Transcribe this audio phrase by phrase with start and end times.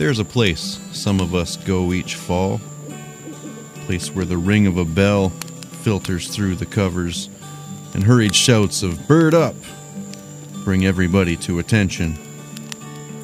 [0.00, 2.58] There's a place some of us go each fall,
[2.88, 5.28] a place where the ring of a bell
[5.82, 7.28] filters through the covers,
[7.92, 9.54] and hurried shouts of "Bird up!"
[10.64, 12.18] bring everybody to attention.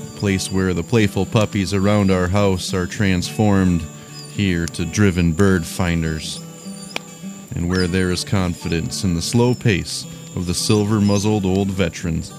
[0.02, 3.80] A place where the playful puppies around our house are transformed
[4.34, 6.40] here to driven bird finders,
[7.54, 10.04] and where there is confidence in the slow pace
[10.36, 12.30] of the silver muzzled old veterans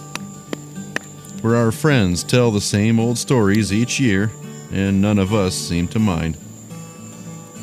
[1.42, 4.32] where our friends tell the same old stories each year,
[4.72, 6.36] and none of us seem to mind.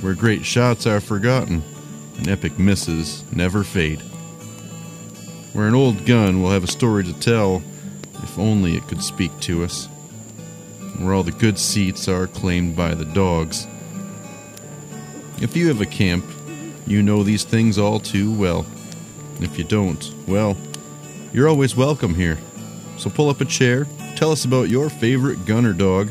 [0.01, 1.63] Where great shots are forgotten,
[2.19, 4.01] and epic misses never fade.
[5.53, 7.63] Where an old gun will have a story to tell,
[8.23, 9.87] if only it could speak to us.
[10.99, 13.67] Where all the good seats are claimed by the dogs.
[15.41, 16.25] If you have a camp,
[16.87, 18.67] you know these things all too well.
[19.41, 20.57] If you don't, well,
[21.33, 22.39] you're always welcome here.
[23.05, 23.87] So pull up a chair,
[24.17, 26.11] tell us about your favorite gunner dog,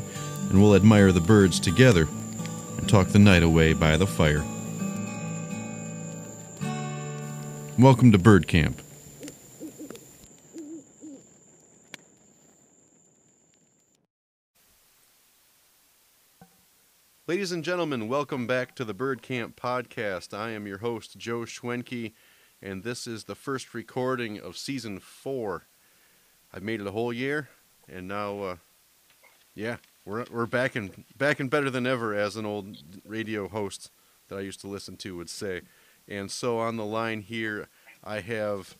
[0.51, 2.07] and we'll admire the birds together
[2.77, 4.43] and talk the night away by the fire.
[7.79, 8.79] Welcome to Bird Camp.
[17.25, 20.37] Ladies and gentlemen, welcome back to the Bird Camp podcast.
[20.37, 22.13] I am your host, Joe Schwenke,
[22.61, 25.65] and this is the first recording of season four.
[26.53, 27.49] I've made it a whole year,
[27.89, 28.55] and now, uh,
[29.55, 33.89] yeah, we're we're back and back and better than ever, as an old radio host
[34.27, 35.61] that I used to listen to would say.
[36.07, 37.69] And so on the line here,
[38.03, 38.75] I have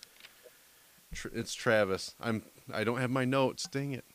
[1.34, 2.16] it's Travis.
[2.20, 3.68] I'm I don't have my notes.
[3.68, 4.06] Dang it.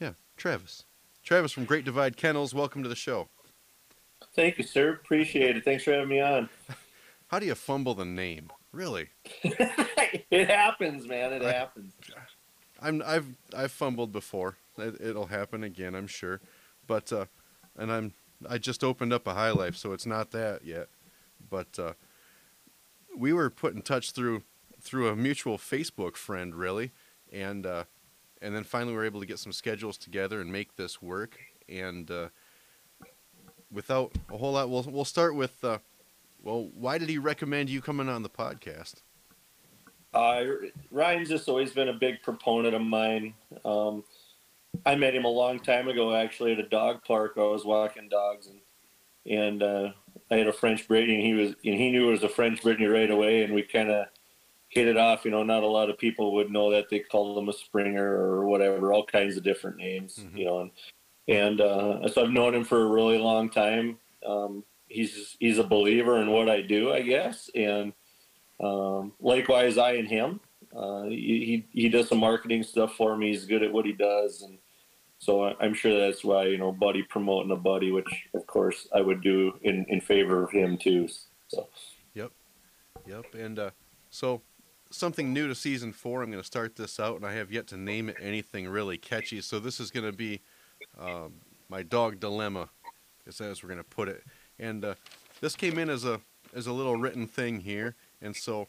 [0.00, 0.84] Yeah, Travis.
[1.24, 2.54] Travis from Great Divide Kennels.
[2.54, 3.28] Welcome to the show.
[4.34, 4.90] Thank you, sir.
[4.90, 5.64] Appreciate it.
[5.64, 6.48] Thanks for having me on.
[7.28, 8.50] How do you fumble the name?
[8.70, 9.08] Really?
[9.42, 11.32] it happens, man.
[11.32, 11.92] It I, happens.
[12.80, 14.56] I'm I've I've fumbled before.
[14.78, 16.40] It, will happen again, I'm sure.
[16.86, 17.26] But uh,
[17.76, 18.12] and I'm
[18.48, 20.88] I just opened up a high life, so it's not that yet.
[21.48, 21.92] But uh,
[23.16, 24.42] we were put in touch through
[24.80, 26.92] through a mutual Facebook friend, really,
[27.32, 27.84] and uh,
[28.42, 31.38] and then finally we were able to get some schedules together and make this work.
[31.68, 32.28] And uh,
[33.72, 35.62] without a whole lot, we'll we'll start with.
[35.64, 35.78] Uh,
[36.42, 39.02] well, why did he recommend you coming on the podcast?
[40.16, 40.44] Uh,
[40.90, 43.34] Ryan's just always been a big proponent of mine.
[43.66, 44.02] Um,
[44.86, 47.34] I met him a long time ago, actually, at a dog park.
[47.36, 48.60] I was walking dogs, and
[49.26, 49.90] and uh,
[50.30, 52.62] I had a French Brittany, and he was and he knew it was a French
[52.62, 54.06] Brittany right away, and we kind of
[54.68, 55.26] hit it off.
[55.26, 58.06] You know, not a lot of people would know that they called him a Springer
[58.06, 60.16] or whatever, all kinds of different names.
[60.18, 60.36] Mm-hmm.
[60.38, 60.70] You know, and
[61.28, 63.98] and uh, so I've known him for a really long time.
[64.26, 67.92] Um, he's he's a believer in what I do, I guess, and
[68.60, 70.40] um, likewise, I and him.
[70.74, 73.30] Uh, he, he does some marketing stuff for me.
[73.30, 74.58] He's good at what he does, and
[75.18, 79.00] so I'm sure that's why you know, buddy promoting a buddy, which of course I
[79.00, 81.08] would do in in favor of him too.
[81.48, 81.68] So.
[82.14, 82.32] Yep,
[83.06, 83.70] yep, and uh,
[84.10, 84.42] so
[84.90, 86.22] something new to season four.
[86.22, 88.98] I'm going to start this out, and I have yet to name it anything really
[88.98, 89.40] catchy.
[89.40, 90.40] So this is going to be
[90.98, 91.34] um,
[91.68, 92.68] my dog dilemma,
[93.26, 94.24] as we're going to put it.
[94.58, 94.94] And uh,
[95.40, 96.20] this came in as a
[96.54, 98.68] as a little written thing here, and so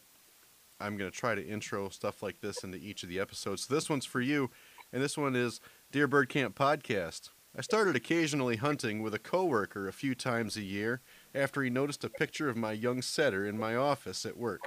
[0.80, 3.66] I'm going to try to intro stuff like this into each of the episodes.
[3.66, 4.50] So this one's for you,
[4.92, 5.60] and this one is
[5.90, 7.30] Dear Bird Camp Podcast.
[7.56, 11.00] I started occasionally hunting with a coworker a few times a year
[11.34, 14.60] after he noticed a picture of my young setter in my office at work.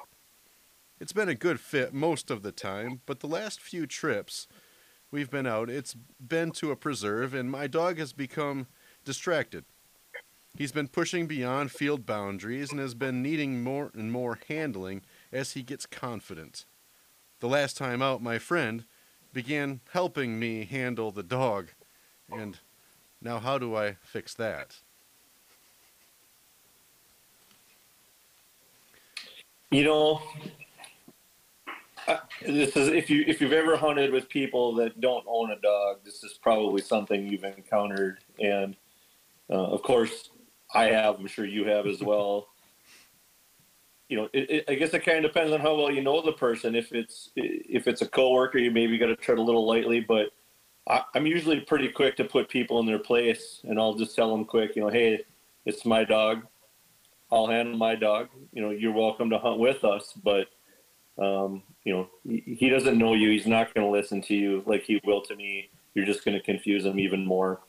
[0.99, 4.47] It's been a good fit most of the time, but the last few trips
[5.11, 8.67] we've been out, it's been to a preserve, and my dog has become
[9.05, 9.63] distracted.
[10.57, 15.01] He's been pushing beyond field boundaries and has been needing more and more handling
[15.31, 16.65] as he gets confident.
[17.39, 18.83] The last time out, my friend
[19.33, 21.69] began helping me handle the dog,
[22.29, 22.59] and
[23.21, 24.77] now how do I fix that?
[29.71, 30.21] You know,
[32.09, 35.59] uh, this is if you if you've ever hunted with people that don't own a
[35.61, 38.75] dog, this is probably something you've encountered, and
[39.49, 40.30] uh, of course,
[40.73, 41.19] I have.
[41.19, 42.47] I'm sure you have as well.
[44.09, 46.21] you know, it, it, I guess it kind of depends on how well you know
[46.21, 46.75] the person.
[46.75, 49.99] If it's if it's a coworker, you maybe got to tread a little lightly.
[49.99, 50.31] But
[50.87, 54.31] I, I'm usually pretty quick to put people in their place, and I'll just tell
[54.31, 55.23] them quick, you know, hey,
[55.65, 56.45] it's my dog.
[57.31, 58.29] I'll handle my dog.
[58.51, 60.47] You know, you're welcome to hunt with us, but
[61.17, 63.29] um, you know, he doesn't know you.
[63.29, 65.69] He's not going to listen to you like he will to me.
[65.93, 67.61] You're just going to confuse him even more.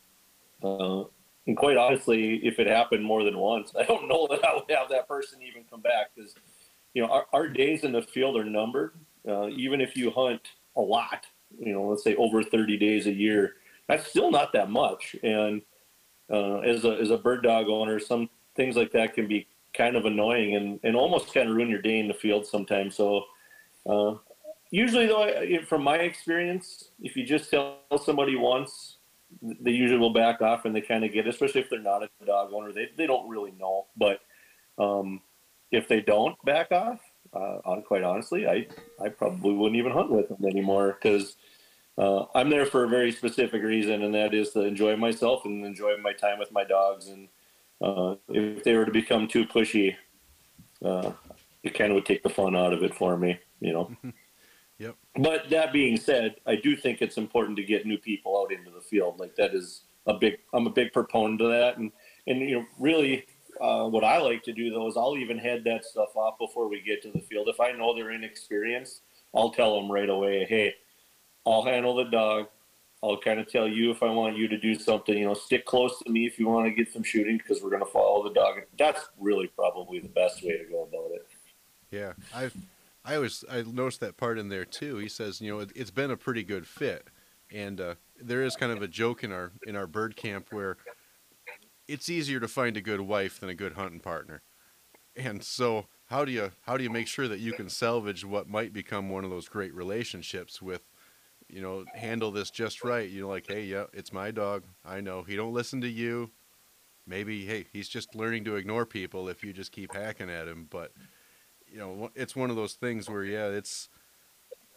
[0.62, 1.04] Uh,
[1.46, 4.70] and quite honestly, if it happened more than once, I don't know that I would
[4.70, 6.34] have that person even come back because,
[6.94, 8.92] you know, our, our days in the field are numbered.
[9.26, 10.40] Uh, even if you hunt
[10.76, 11.26] a lot,
[11.58, 13.54] you know, let's say over 30 days a year,
[13.88, 15.14] that's still not that much.
[15.22, 15.62] And
[16.30, 19.96] uh, as a as a bird dog owner, some things like that can be kind
[19.96, 22.96] of annoying and, and almost kind of ruin your day in the field sometimes.
[22.96, 23.24] So
[23.88, 24.14] uh,
[24.70, 28.98] usually, though, I, from my experience, if you just tell somebody once,
[29.40, 32.10] they usually will back off and they kind of get, especially if they're not a
[32.26, 32.72] dog owner.
[32.72, 34.20] They they don't really know, but
[34.78, 35.20] um,
[35.70, 37.00] if they don't back off,
[37.34, 38.66] uh, on quite honestly, I
[39.02, 41.36] I probably wouldn't even hunt with them anymore because
[41.98, 45.64] uh, I'm there for a very specific reason, and that is to enjoy myself and
[45.64, 47.08] enjoy my time with my dogs.
[47.08, 47.28] And
[47.80, 49.96] uh, if they were to become too pushy,
[50.84, 51.12] uh,
[51.62, 53.96] it kind of would take the fun out of it for me, you know.
[54.82, 54.96] yep.
[55.16, 58.70] But that being said, I do think it's important to get new people out into
[58.70, 59.18] the field.
[59.18, 60.38] Like that is a big.
[60.52, 61.92] I'm a big proponent of that, and
[62.26, 63.26] and you know really
[63.60, 66.68] uh, what I like to do though is I'll even head that stuff off before
[66.68, 67.48] we get to the field.
[67.48, 69.02] If I know they're inexperienced,
[69.34, 70.74] I'll tell them right away, hey,
[71.46, 72.48] I'll handle the dog.
[73.04, 75.64] I'll kind of tell you if I want you to do something, you know, stick
[75.66, 78.22] close to me if you want to get some shooting because we're going to follow
[78.22, 78.60] the dog.
[78.78, 81.26] That's really probably the best way to go about it.
[81.90, 82.50] Yeah, I,
[83.04, 84.96] I always I noticed that part in there too.
[84.98, 87.08] He says, you know, it, has been a pretty good fit,
[87.50, 90.76] and uh, there is kind of a joke in our in our bird camp where
[91.88, 94.42] it's easier to find a good wife than a good hunting partner.
[95.16, 98.48] And so, how do you how do you make sure that you can salvage what
[98.48, 100.82] might become one of those great relationships with,
[101.48, 103.10] you know, handle this just right?
[103.10, 104.62] You know, like, hey, yeah, it's my dog.
[104.84, 106.30] I know he don't listen to you.
[107.04, 110.68] Maybe hey, he's just learning to ignore people if you just keep hacking at him.
[110.70, 110.92] But
[111.72, 113.88] you know, it's one of those things where yeah, it's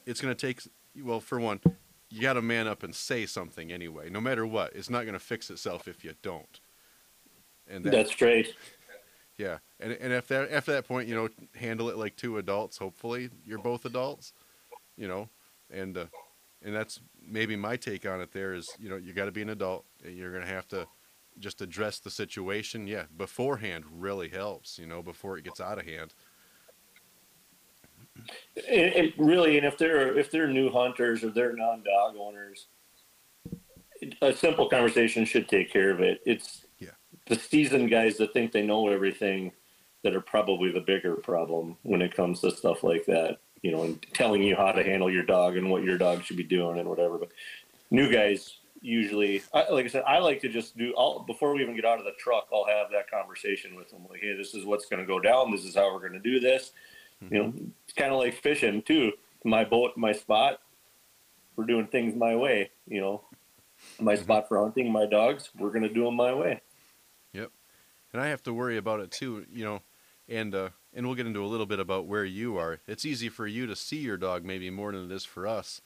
[0.06, 0.62] it's going to take
[1.04, 1.60] well, for one,
[2.10, 4.10] you got to man up and say something anyway.
[4.10, 6.60] No matter what, it's not going to fix itself if you don't.
[7.68, 8.54] And that, that's great.
[9.38, 12.78] Yeah, and and if that after that point, you know, handle it like two adults.
[12.78, 14.34] Hopefully, you're both adults.
[14.96, 15.30] You know,
[15.70, 16.06] and uh,
[16.64, 18.32] and that's maybe my take on it.
[18.32, 19.84] There is, you know, you got to be an adult.
[20.08, 20.88] You're gonna have to
[21.38, 22.88] just address the situation.
[22.88, 24.80] Yeah, beforehand really helps.
[24.80, 26.14] You know, before it gets out of hand.
[28.70, 32.68] And, and really, and if they're if they're new hunters or they're non-dog owners,
[34.22, 36.22] a simple conversation should take care of it.
[36.26, 36.66] It's
[37.28, 39.52] the seasoned guys that think they know everything
[40.04, 43.40] that are probably the bigger problem when it comes to stuff like that.
[43.62, 46.38] You know, and telling you how to handle your dog and what your dog should
[46.38, 47.18] be doing and whatever.
[47.18, 47.30] But
[47.90, 51.76] new guys usually, like I said, I like to just do all before we even
[51.76, 52.48] get out of the truck.
[52.54, 54.06] I'll have that conversation with them.
[54.08, 55.52] Like, hey, this is what's going to go down.
[55.52, 56.74] This is how we're going to do this.
[57.24, 57.36] Mm-hmm.
[57.36, 57.54] You know,
[57.84, 59.14] it's kind of like fishing too.
[59.44, 60.60] My boat, my spot.
[61.56, 62.72] We're doing things my way.
[62.88, 63.22] You know,
[64.00, 64.24] my mm-hmm.
[64.24, 65.50] spot for hunting, my dogs.
[65.58, 66.62] We're going to do them my way
[67.34, 67.52] Yep,
[68.14, 69.82] and I have to worry about it too, you know.
[70.28, 72.80] And uh, and we'll get into a little bit about where you are.
[72.88, 75.82] It's easy for you to see your dog maybe more than it is for us.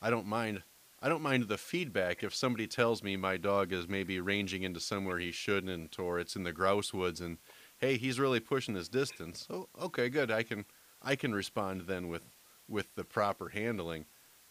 [0.00, 0.62] I don't mind.
[1.00, 4.80] I don't mind the feedback if somebody tells me my dog is maybe ranging into
[4.80, 7.36] somewhere he shouldn't, or it's in the grouse woods, and
[7.78, 9.46] hey, he's really pushing his distance.
[9.50, 10.30] Oh, okay, good.
[10.30, 10.64] I can
[11.02, 12.30] I can respond then with
[12.68, 14.06] with the proper handling.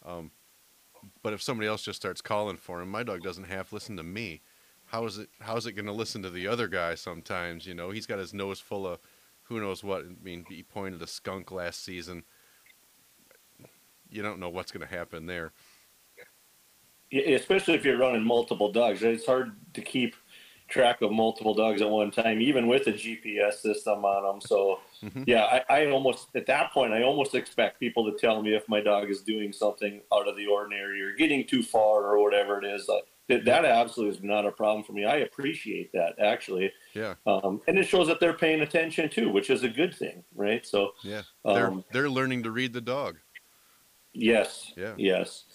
[0.06, 0.32] Um,
[1.22, 4.04] but if somebody else just starts calling for him, my dog doesn't half listen to
[4.04, 4.42] me
[4.86, 7.74] how is it how is it going to listen to the other guy sometimes you
[7.74, 9.00] know he's got his nose full of
[9.44, 12.24] who knows what i mean he pointed a skunk last season
[14.10, 15.52] you don't know what's going to happen there
[17.12, 20.16] especially if you're running multiple dogs it's hard to keep
[20.68, 24.80] track of multiple dogs at one time even with a gps system on them so
[25.04, 25.24] mm-hmm.
[25.28, 28.68] yeah I, I almost at that point i almost expect people to tell me if
[28.68, 32.60] my dog is doing something out of the ordinary or getting too far or whatever
[32.60, 35.06] it is like that, that absolutely is not a problem for me.
[35.06, 36.72] I appreciate that actually.
[36.94, 37.16] Yeah.
[37.26, 40.66] Um, and it shows that they're paying attention too, which is a good thing, right?
[40.66, 43.18] So yeah, they're um, they're learning to read the dog.
[44.14, 44.72] Yes.
[44.78, 44.94] Yeah.
[44.98, 45.46] Yes.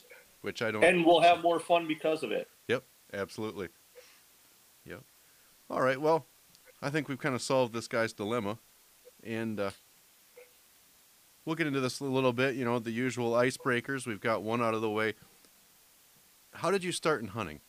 [0.43, 0.83] Which I don't.
[0.85, 2.49] And we'll have more fun because of it.
[2.69, 2.85] Yep.
[3.13, 3.69] Absolutely.
[5.71, 6.01] All right.
[6.01, 6.27] Well,
[6.83, 8.59] I think we've kind of solved this guy's dilemma,
[9.23, 9.71] and uh,
[11.45, 12.57] we'll get into this a little bit.
[12.57, 14.07] You know, the usual icebreakers.
[14.07, 15.15] We've got one out of the way
[16.53, 17.61] how did you start in hunting?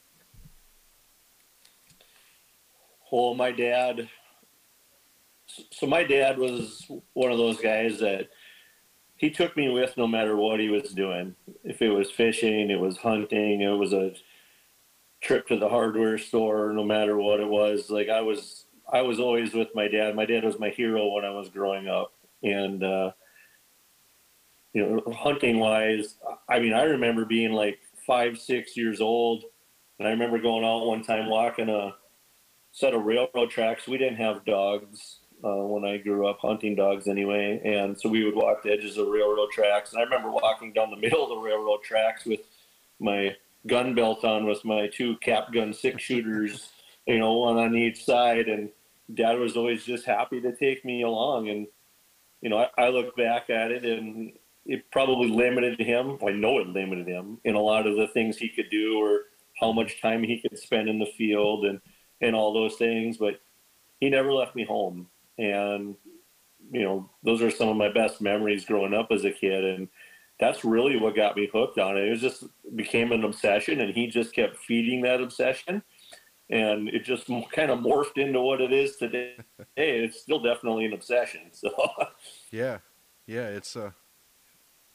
[3.12, 4.10] Well, my dad.
[5.72, 8.30] So my dad was one of those guys that
[9.18, 11.36] he took me with no matter what he was doing.
[11.64, 14.14] If it was fishing, it was hunting, it was a
[15.22, 17.90] trip to the hardware store, no matter what it was.
[17.90, 20.16] Like I was, I was always with my dad.
[20.16, 22.14] My dad was my hero when I was growing up,
[22.44, 23.12] and uh,
[24.74, 26.16] you know, hunting wise,
[26.48, 29.44] I mean, I remember being like five, six years old.
[30.00, 31.96] And I remember going out one time walking a
[32.72, 33.88] set of railroad tracks.
[33.88, 37.62] We didn't have dogs uh, when I grew up, hunting dogs anyway.
[37.64, 39.92] And so we would walk the edges of railroad tracks.
[39.92, 42.40] And I remember walking down the middle of the railroad tracks with
[43.00, 43.36] my
[43.68, 46.70] gun belt on with my two cap gun six shooters,
[47.06, 48.48] you know, one on each side.
[48.48, 48.70] And
[49.14, 51.50] dad was always just happy to take me along.
[51.50, 51.68] And,
[52.42, 54.34] you know, I, I look back at it and
[54.66, 56.18] it probably limited him.
[56.26, 59.22] I know it limited him in a lot of the things he could do or
[59.60, 61.82] how much time he could spend in the field and,
[62.20, 63.18] and all those things.
[63.18, 63.42] But
[64.00, 65.08] he never left me home.
[65.38, 65.96] And,
[66.72, 69.64] you know, those are some of my best memories growing up as a kid.
[69.64, 69.88] And
[70.42, 72.04] that's really what got me hooked on it.
[72.04, 72.46] It just
[72.76, 75.84] became an obsession and he just kept feeding that obsession.
[76.50, 79.36] And it just kind of morphed into what it is today.
[79.76, 81.42] hey, it's still definitely an obsession.
[81.52, 81.70] So,
[82.52, 82.80] yeah,
[83.28, 83.92] yeah, it's uh,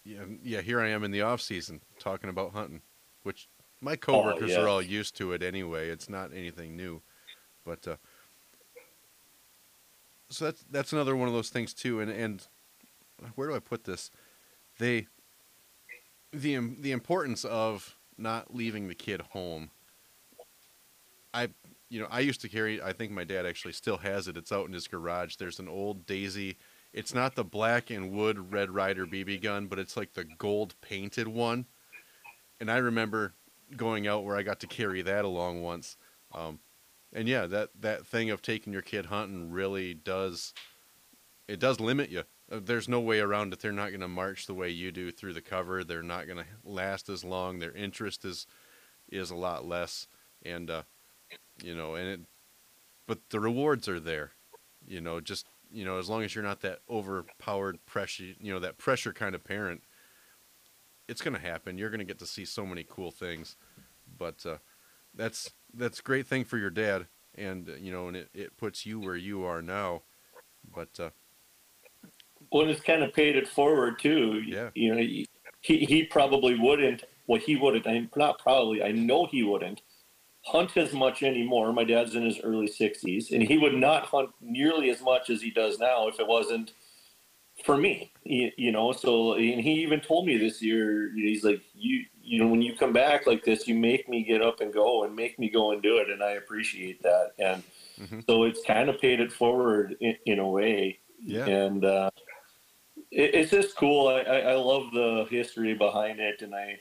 [0.05, 0.61] yeah, yeah.
[0.61, 2.83] Here I am in the off season talking about hunting,
[3.23, 3.49] which
[3.81, 4.61] my coworkers oh, yeah.
[4.61, 5.91] are all used to it anyway.
[5.91, 7.03] It's not anything new,
[7.65, 7.97] but uh,
[10.29, 12.01] so that's that's another one of those things too.
[12.01, 12.47] And and
[13.37, 14.11] where do I put this?
[14.79, 15.07] They
[16.41, 19.71] the the importance of not leaving the kid home.
[21.35, 21.51] I
[21.89, 22.81] you know I used to carry.
[22.83, 24.37] I think my dad actually still has it.
[24.37, 25.37] It's out in his garage.
[25.37, 26.57] There's an old Daisy.
[26.93, 30.75] It's not the black and wood Red Ryder BB gun, but it's like the gold
[30.81, 31.67] painted one.
[32.59, 33.35] And I remember
[33.77, 35.97] going out where I got to carry that along once.
[36.33, 36.61] Um,
[37.13, 40.55] and yeah, that that thing of taking your kid hunting really does
[41.49, 42.25] it does limit you.
[42.49, 43.61] There's no way around it.
[43.61, 45.83] They're not going to march the way you do through the cover.
[45.83, 47.59] They're not going to last as long.
[47.59, 48.47] Their interest is
[49.11, 50.07] is a lot less,
[50.45, 50.83] and uh,
[51.63, 52.21] you know, and it.
[53.07, 54.33] But the rewards are there,
[54.87, 55.21] you know.
[55.21, 59.13] Just you know, as long as you're not that overpowered pressure, you know, that pressure
[59.13, 59.83] kind of parent,
[61.09, 61.79] it's going to happen.
[61.79, 63.57] You're going to get to see so many cool things,
[64.19, 64.59] but uh,
[65.15, 68.87] that's that's great thing for your dad, and uh, you know, and it, it puts
[68.87, 70.03] you where you are now.
[70.73, 71.11] But uh,
[72.53, 74.43] well, it's kind of paid it forward too.
[74.47, 75.27] Yeah, you know, he
[75.61, 77.05] he probably wouldn't.
[77.27, 77.87] Well, he wouldn't.
[77.87, 78.83] I'm not probably.
[78.83, 79.83] I know he wouldn't
[80.45, 81.73] hunt as much anymore.
[81.73, 85.43] My dad's in his early sixties, and he would not hunt nearly as much as
[85.43, 86.73] he does now if it wasn't
[87.65, 88.93] for me, you, you, know.
[88.93, 92.75] So, and he even told me this year, he's like, you, you know, when you
[92.75, 95.73] come back like this, you make me get up and go, and make me go
[95.73, 97.33] and do it, and I appreciate that.
[97.39, 97.63] And
[97.99, 98.21] mm-hmm.
[98.29, 100.99] so it's kind of paid it forward in, in a way.
[101.25, 101.47] Yeah.
[101.47, 102.11] And uh,
[103.11, 104.09] it, it's just cool.
[104.09, 106.79] I, I, I love the history behind it, and I,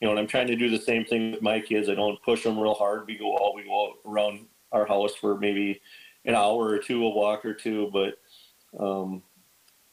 [0.00, 1.88] you know, and I'm trying to do the same thing with my kids.
[1.88, 3.06] I don't push them real hard.
[3.06, 5.80] We go all we go around our house for maybe
[6.24, 8.18] an hour or two, a walk or two, but.
[8.78, 9.22] Um,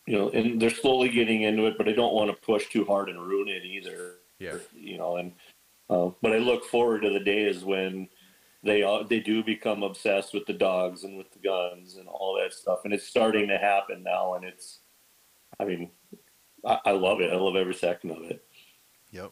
[0.06, 2.86] you know, and they're slowly getting into it, but I don't want to push too
[2.86, 4.16] hard and ruin it either.
[4.40, 4.58] Yeah.
[4.76, 5.32] You know, and
[5.90, 8.10] uh, but I look forward to the days when
[8.64, 12.54] they they do become obsessed with the dogs and with the guns and all that
[12.54, 14.34] stuff, and it's starting to happen now.
[14.36, 14.80] And it's,
[15.60, 15.92] I mean,
[16.66, 17.32] I, I love it.
[17.32, 18.44] I love every second of it.
[19.12, 19.32] Yep.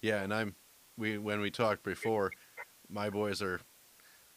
[0.00, 0.54] Yeah, and I'm
[0.96, 2.32] we when we talked before,
[2.88, 3.60] my boys are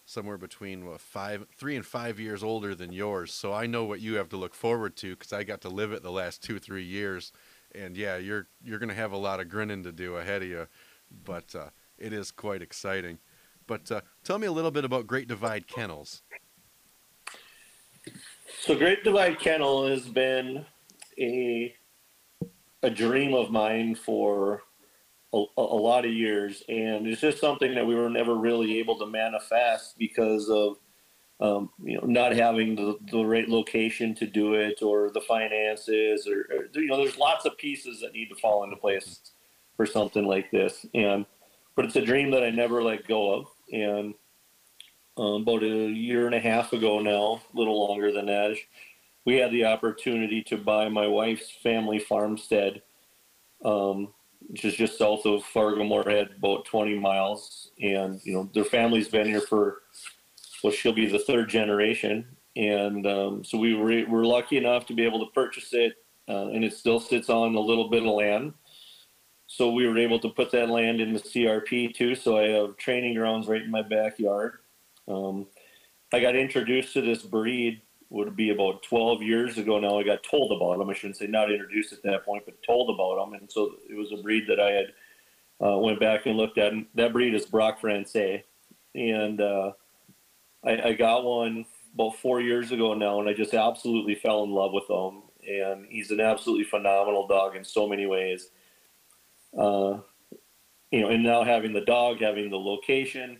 [0.06, 3.34] somewhere between what, five, three and five years older than yours.
[3.34, 5.92] So I know what you have to look forward to because I got to live
[5.92, 7.32] it the last two, three years.
[7.74, 10.68] And yeah, you're you're gonna have a lot of grinning to do ahead of you,
[11.26, 13.20] but uh, it is quite exciting.
[13.68, 16.22] But uh, tell me a little bit about Great Divide Kennels.
[18.62, 20.66] So Great Divide Kennel has been
[21.20, 21.76] a
[22.84, 24.62] a dream of mine for
[25.34, 28.98] a, a, lot of years, and it's just something that we were never really able
[29.00, 30.78] to manifest because of
[31.42, 36.28] um, you know not having the, the right location to do it or the finances
[36.28, 39.20] or, or, you know there's lots of pieces that need to fall into place
[39.76, 40.86] for something like this.
[40.94, 41.26] And
[41.76, 43.48] but it's a dream that I never let go of.
[43.74, 44.14] And
[45.18, 48.56] um, about a year and a half ago now a little longer than that
[49.26, 52.82] we had the opportunity to buy my wife's family farmstead
[53.66, 54.14] um,
[54.48, 57.72] which is just south of Fargo Moorhead, about 20 miles.
[57.82, 59.82] And, you know, their family's been here for,
[60.64, 62.26] well, she'll be the third generation.
[62.56, 65.94] And um, so we were, were lucky enough to be able to purchase it,
[66.30, 68.54] uh, and it still sits on a little bit of land.
[69.48, 72.16] So we were able to put that land in the CRP too.
[72.16, 74.60] So I have training grounds right in my backyard.
[75.08, 75.48] Um,
[76.14, 77.82] I got introduced to this breed
[78.16, 80.00] would be about 12 years ago now.
[80.00, 80.90] I got told about them.
[80.90, 83.34] I shouldn't say not introduced at that point, but told about them.
[83.38, 84.86] And so it was a breed that I had
[85.62, 86.72] uh, went back and looked at.
[86.72, 88.44] And that breed is Braque Français.
[88.96, 89.74] And uh,
[90.66, 94.52] I, I, got one about four years ago now, and I just absolutely fell in
[94.52, 95.24] love with him.
[95.46, 98.50] And he's an absolutely phenomenal dog in so many ways.
[99.58, 100.00] Uh,
[100.90, 103.40] you know, and now having the dog, having the location,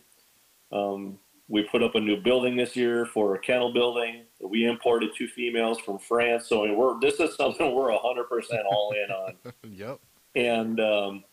[0.70, 1.18] um,
[1.48, 4.25] we put up a new building this year for a kennel building.
[4.40, 8.28] We imported two females from France, so I mean, we're this is something we're hundred
[8.28, 9.34] percent all in on.
[9.72, 10.00] yep.
[10.34, 11.24] And um,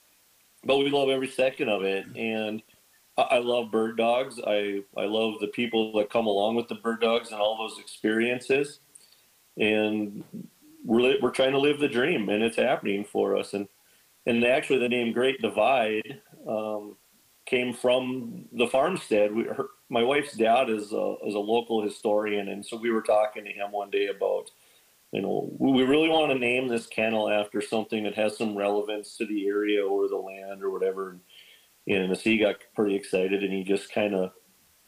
[0.63, 2.05] but we love every second of it.
[2.15, 2.62] And
[3.17, 4.39] I, I love bird dogs.
[4.45, 7.79] I I love the people that come along with the bird dogs and all those
[7.79, 8.79] experiences.
[9.57, 10.24] And
[10.83, 13.53] we're we're trying to live the dream, and it's happening for us.
[13.53, 13.67] And
[14.25, 16.95] and actually, the name Great Divide um,
[17.45, 19.33] came from the farmstead.
[19.33, 23.03] We, her, my wife's dad is a, is a local historian, and so we were
[23.03, 24.50] talking to him one day about,
[25.12, 29.15] you know, we really want to name this kennel after something that has some relevance
[29.17, 31.12] to the area or the land or whatever.
[31.12, 31.21] And,
[32.05, 34.31] and so he got pretty excited, and he just kind of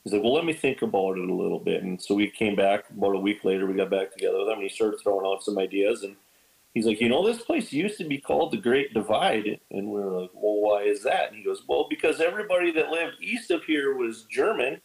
[0.03, 1.83] he's like, well, let me think about it a little bit.
[1.83, 3.67] And so we came back about a week later.
[3.67, 6.15] We got back together with him, and he started throwing out some ideas and
[6.75, 9.59] he's like, you know, this place used to be called the Great Divide.
[9.71, 11.29] And we are like, well, why is that?
[11.29, 14.81] And he goes, well, because everybody that lived east of here was German,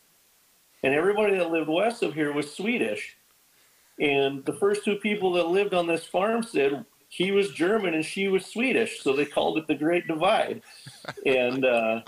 [0.83, 3.17] and everybody that lived west of here was Swedish.
[4.01, 8.05] And the first two people that lived on this farm said he was German and
[8.05, 10.63] she was Swedish, so they called it the Great Divide.
[11.27, 12.01] and uh,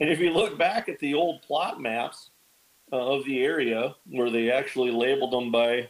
[0.00, 2.30] and if you look back at the old plot maps
[2.92, 5.88] uh, of the area, where they actually labeled them by,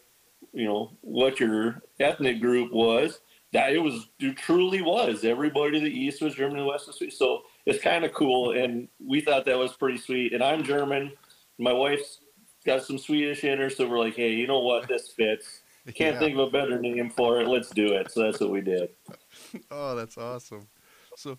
[0.53, 3.21] you know, what your ethnic group was,
[3.53, 6.87] that it was it truly was everybody to the east was German and the west
[6.87, 7.17] was Swedish.
[7.17, 10.35] So it's kind of cool, and we thought that was pretty sweet.
[10.35, 11.13] And I'm German,
[11.59, 12.19] my wife's
[12.67, 15.61] got some Swedish in her, so we're like, hey, you know what, this fits.
[15.95, 16.19] Can't yeah.
[16.19, 17.47] think of a better name for it.
[17.47, 18.11] Let's do it.
[18.11, 18.91] So that's what we did.
[19.71, 20.67] oh, that's awesome.
[21.15, 21.39] So,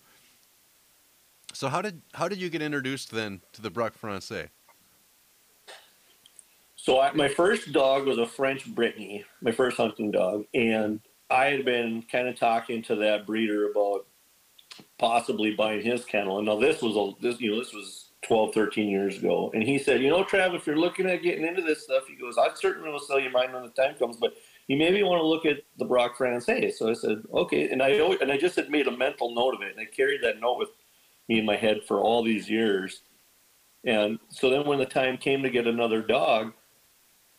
[1.53, 4.49] so how did how did you get introduced then to the Braque Français?
[6.75, 11.47] So I, my first dog was a French Brittany, my first hunting dog, and I
[11.47, 14.05] had been kind of talking to that breeder about
[14.97, 16.37] possibly buying his kennel.
[16.37, 19.51] And now this was a this you know this was 12, 13 years ago.
[19.53, 22.15] And he said, you know, Trav, if you're looking at getting into this stuff, he
[22.15, 24.33] goes, I certainly will sell you mine when the time comes, but
[24.67, 26.73] you maybe want to look at the Braque Français.
[26.73, 27.69] So I said, okay.
[27.69, 30.23] And I and I just had made a mental note of it, and I carried
[30.23, 30.69] that note with
[31.29, 33.01] me in my head for all these years.
[33.85, 36.53] And so then when the time came to get another dog,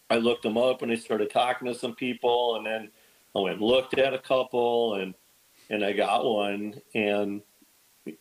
[0.08, 2.90] I looked them up and I started talking to some people, and then
[3.36, 5.14] I went and looked at a couple and
[5.70, 7.42] and I got one and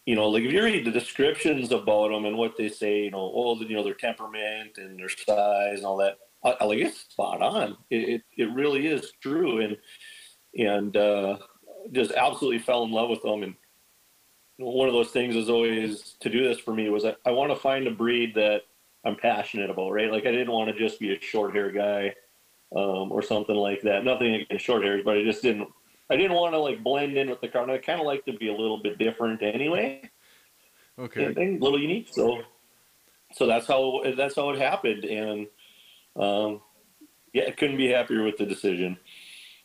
[0.05, 3.11] you know like if you read the descriptions about them and what they say you
[3.11, 6.79] know oh you know their temperament and their size and all that I, I like
[6.79, 9.77] it's spot on it, it, it really is true and
[10.57, 11.37] and uh,
[11.91, 13.55] just absolutely fell in love with them and
[14.57, 17.51] one of those things is always to do this for me was I, I want
[17.51, 18.61] to find a breed that
[19.05, 22.13] I'm passionate about right like I didn't want to just be a short hair guy
[22.75, 24.03] um, or something like that.
[24.03, 25.69] Nothing against short hairs, but I just didn't.
[26.09, 27.69] I didn't want to like blend in with the car.
[27.69, 30.09] I kind of like to be a little bit different anyway.
[30.99, 31.25] Okay.
[31.25, 32.07] a little unique.
[32.11, 32.41] So,
[33.33, 35.47] so that's how that's how it happened, and
[36.15, 36.61] um,
[37.33, 38.97] yeah, I couldn't be happier with the decision.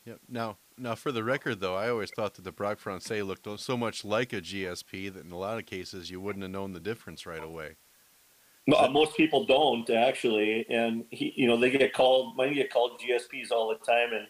[0.05, 0.21] Yep.
[0.29, 3.77] Now, now for the record, though, I always thought that the Braque Français looked so
[3.77, 6.81] much like a GSP that in a lot of cases you wouldn't have known the
[6.81, 7.77] difference right away.
[8.77, 12.37] Uh, most people don't actually, and he, you know, they get called.
[12.37, 14.27] Mine get called GSPs all the time, and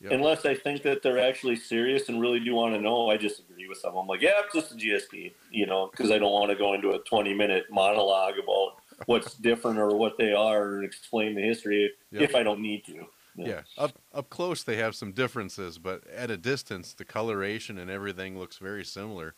[0.00, 0.12] yep.
[0.12, 3.40] unless I think that they're actually serious and really do want to know, I just
[3.40, 3.96] agree with them.
[3.96, 6.74] I'm like, yeah, it's just a GSP, you know, because I don't want to go
[6.74, 11.42] into a 20 minute monologue about what's different or what they are and explain the
[11.42, 12.22] history yep.
[12.22, 13.06] if I don't need to.
[13.38, 13.46] Yeah.
[13.48, 13.60] yeah.
[13.76, 18.38] up up close they have some differences, but at a distance the coloration and everything
[18.38, 19.34] looks very similar.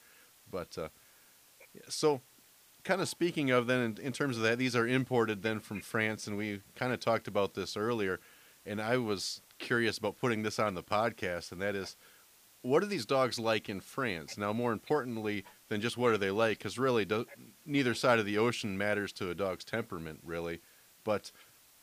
[0.48, 0.88] But uh,
[1.88, 2.20] so
[2.84, 5.80] kind of speaking of then in, in, terms of that, these are imported then from
[5.80, 8.20] France, and we kind of talked about this earlier.
[8.64, 11.96] And I was curious about putting this on the podcast, and that is,
[12.62, 14.36] what are these dogs like in France?
[14.36, 17.26] Now, more importantly than just what are they like, because really, do,
[17.64, 20.60] neither side of the ocean matters to a dog's temperament, really.
[21.04, 21.30] But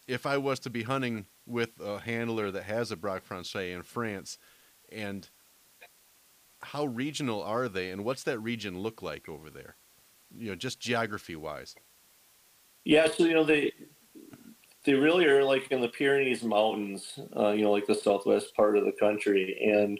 [0.08, 3.84] if I was to be hunting with a handler that has a Braque Français in
[3.84, 4.38] France,
[4.92, 5.30] and
[6.62, 9.76] how regional are they, and what's that region look like over there?
[10.38, 11.76] you know, just geography wise?
[12.84, 13.74] Yeah, so you know they
[14.86, 18.78] they really are like in the Pyrenees Mountains, uh, you know, like the southwest part
[18.78, 20.00] of the country, and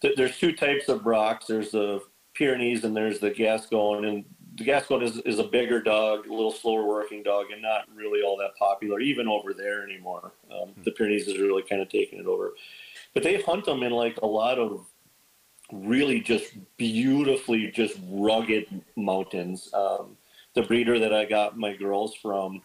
[0.00, 1.46] th- there's two types of Braques.
[1.46, 2.02] There's the
[2.34, 4.24] Pyrenees and there's the Gascon, and
[4.56, 8.22] the Gascon is, is a bigger dog, a little slower working dog, and not really
[8.22, 10.32] all that popular even over there anymore.
[10.50, 10.82] Um, hmm.
[10.82, 12.54] The Pyrenees is really kind of taking it over,
[13.14, 14.86] but they hunt them in like a lot of
[15.72, 19.72] really just beautifully just rugged mountains.
[19.72, 20.16] Um,
[20.54, 22.62] the breeder that I got my girls from,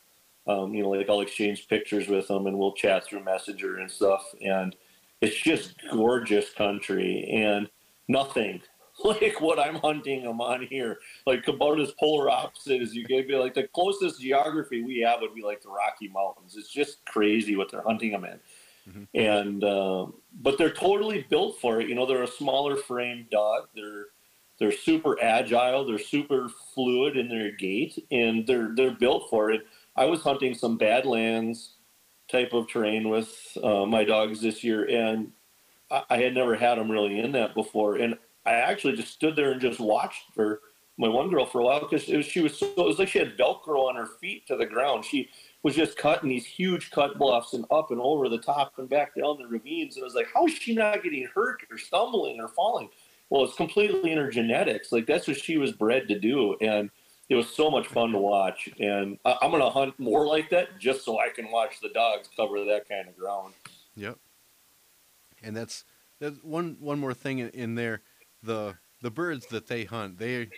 [0.48, 3.90] um, you know, like I'll exchange pictures with them and we'll chat through Messenger and
[3.90, 4.24] stuff.
[4.42, 4.76] And
[5.22, 7.70] it's just gorgeous country and
[8.08, 8.62] nothing
[9.04, 11.00] like what I'm hunting them on here.
[11.26, 13.30] Like about as polar opposite as you get.
[13.30, 16.56] Like the closest geography we have would be like the Rocky Mountains.
[16.56, 18.40] It's just crazy what they're hunting them in.
[18.88, 19.04] Mm-hmm.
[19.16, 20.08] And uh,
[20.42, 21.90] but they're totally built for it.
[21.90, 23.68] You know, they're a smaller frame dog.
[23.76, 24.06] They're
[24.60, 29.66] they're super agile, they're super fluid in their gait, and they're they're built for it.
[29.96, 31.76] I was hunting some badlands
[32.30, 35.32] type of terrain with uh, my dogs this year, and
[35.92, 39.36] I, I had never had them really in that before, and I actually just stood
[39.36, 40.60] there and just watched her
[40.98, 43.38] my one girl for a while because she was so, it was like she had
[43.38, 45.04] Velcro on her feet to the ground.
[45.04, 45.30] She
[45.62, 49.16] was just cutting these huge cut bluffs and up and over the top and back
[49.16, 49.96] down the ravines.
[49.96, 52.90] And I was like, how is she not getting hurt or stumbling or falling?
[53.30, 54.92] Well, it's completely in her genetics.
[54.92, 56.56] Like that's what she was bred to do.
[56.62, 56.90] And
[57.30, 58.70] it was so much fun to watch.
[58.80, 61.90] And I, am going to hunt more like that just so I can watch the
[61.90, 63.54] dogs cover that kind of ground.
[63.96, 64.18] Yep.
[65.44, 65.86] And that's,
[66.20, 68.02] that's one, one more thing in there.
[68.44, 70.50] The, the birds that they hunt, they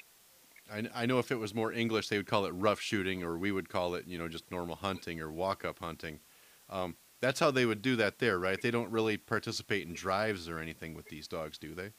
[0.72, 3.38] I, I know if it was more English, they would call it rough shooting, or
[3.38, 6.20] we would call it, you know, just normal hunting or walk up hunting.
[6.70, 8.62] Um, that's how they would do that there, right?
[8.62, 11.92] They don't really participate in drives or anything with these dogs, do they?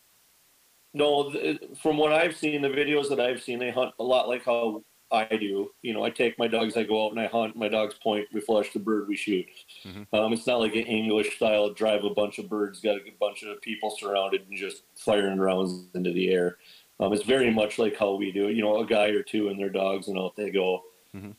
[0.94, 1.32] No,
[1.80, 4.82] from what I've seen, the videos that I've seen, they hunt a lot like how
[5.10, 5.70] I do.
[5.82, 7.56] You know, I take my dogs, I go out and I hunt.
[7.56, 9.46] My dogs point, we flush the bird, we shoot.
[9.84, 10.14] Mm-hmm.
[10.14, 13.42] Um, it's not like an English style drive a bunch of birds, got a bunch
[13.42, 16.56] of people surrounded and just firing rounds into the air.
[17.00, 18.56] Um, it's very much like how we do it.
[18.56, 20.82] You know, a guy or two and their dogs, and out they go.
[21.14, 21.30] Mm-hmm.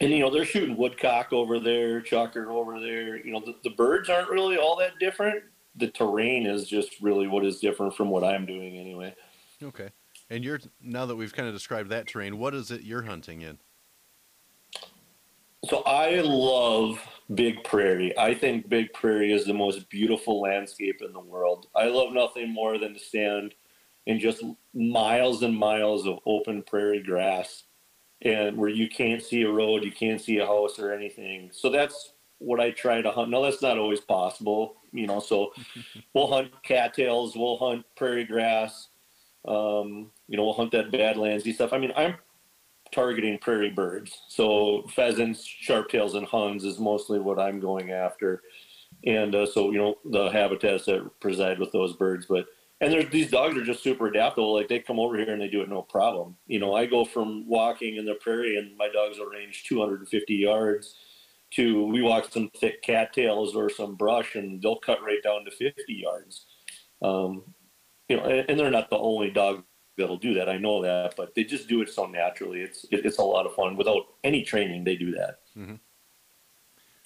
[0.00, 3.16] And you know, they're shooting woodcock over there, chukar over there.
[3.16, 5.42] You know, the, the birds aren't really all that different.
[5.76, 9.14] The terrain is just really what is different from what I'm doing anyway.
[9.62, 9.90] Okay.
[10.30, 13.42] And you're now that we've kind of described that terrain, what is it you're hunting
[13.42, 13.58] in?
[15.68, 17.00] So I love
[17.34, 18.16] big prairie.
[18.16, 21.66] I think big prairie is the most beautiful landscape in the world.
[21.74, 23.54] I love nothing more than to stand
[24.06, 27.64] in just miles and miles of open prairie grass
[28.22, 31.50] and where you can't see a road, you can't see a house or anything.
[31.52, 33.30] So that's what I try to hunt.
[33.30, 35.20] Now that's not always possible, you know.
[35.20, 35.52] So
[36.14, 38.88] we'll hunt cattails, we'll hunt prairie grass,
[39.46, 41.72] um, you know, we'll hunt that badlandsy stuff.
[41.72, 42.16] I mean, I'm
[42.92, 48.42] targeting prairie birds, so pheasants, sharptails, and huns is mostly what I'm going after.
[49.04, 52.46] And uh, so you know the habitats that preside with those birds, but
[52.80, 54.54] and there's these dogs are just super adaptable.
[54.54, 56.36] Like they come over here and they do it no problem.
[56.46, 60.34] You know, I go from walking in the prairie and my dogs will range 250
[60.34, 60.94] yards
[61.50, 65.50] to we walk some thick cattails or some brush and they'll cut right down to
[65.50, 66.46] 50 yards.
[67.00, 67.42] Um,
[68.08, 69.62] you know, and, and, they're not the only dog
[69.96, 70.48] that'll do that.
[70.48, 72.60] I know that, but they just do it so naturally.
[72.60, 74.84] It's it, it's a lot of fun without any training.
[74.84, 75.38] They do that.
[75.56, 75.74] Mm-hmm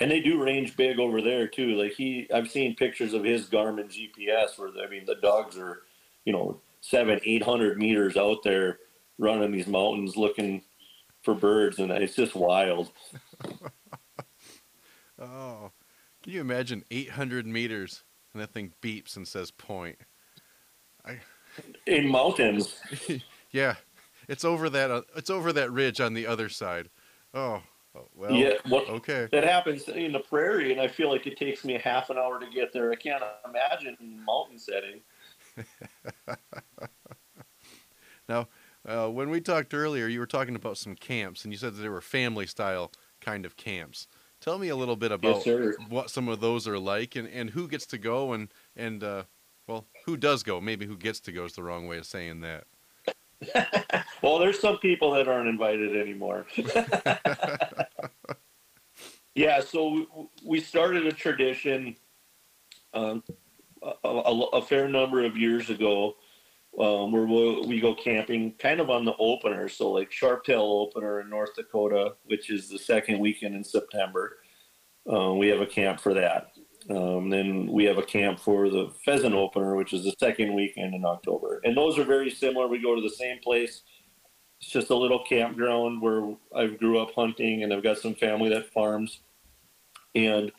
[0.03, 1.77] and they do range big over there too.
[1.77, 5.83] Like he, I've seen pictures of his Garmin GPS where I mean the dogs are,
[6.25, 8.81] you know, seven, eight hundred meters out there
[9.19, 10.63] running these mountains looking
[11.23, 12.91] for birds, and it's just wild.
[15.23, 15.71] oh,
[16.23, 19.99] can you imagine eight hundred meters and that thing beeps and says point?
[21.05, 21.21] I
[21.87, 22.81] in mountains.
[23.51, 23.77] yeah,
[24.29, 24.91] it's over that.
[24.91, 26.89] Uh, it's over that ridge on the other side.
[27.35, 27.63] Oh,
[27.95, 29.29] Oh, well, yeah, what, okay.
[29.33, 32.41] That happens in the prairie, and I feel like it takes me half an hour
[32.41, 32.91] to get there.
[32.91, 35.01] I can't imagine mountain setting.
[38.29, 38.49] now,
[38.87, 41.83] uh, when we talked earlier, you were talking about some camps, and you said that
[41.83, 44.09] they were family style kind of camps.
[44.43, 47.49] Tell me a little bit about yes, what some of those are like, and, and
[47.49, 49.23] who gets to go, and and uh,
[49.69, 50.61] well, who does go?
[50.61, 52.65] Maybe who gets to go is the wrong way of saying that.
[54.21, 56.47] well, there's some people that aren't invited anymore.
[59.37, 61.95] yeah, so we started a tradition
[62.95, 63.23] um,
[63.81, 66.17] a, a, a, fair number of years ago
[66.79, 69.69] um, where we'll, we go camping kind of on the opener.
[69.69, 74.39] So, like Sharptail opener in North Dakota, which is the second weekend in September.
[75.09, 76.53] Um, we have a camp for that.
[76.91, 80.95] Um, then we have a camp for the pheasant opener, which is the second weekend
[80.95, 81.61] in October.
[81.65, 82.67] And those are very similar.
[82.67, 83.83] We go to the same place.
[84.61, 88.49] It's just a little campground where I grew up hunting and I've got some family
[88.51, 89.21] that farms.
[90.15, 90.53] And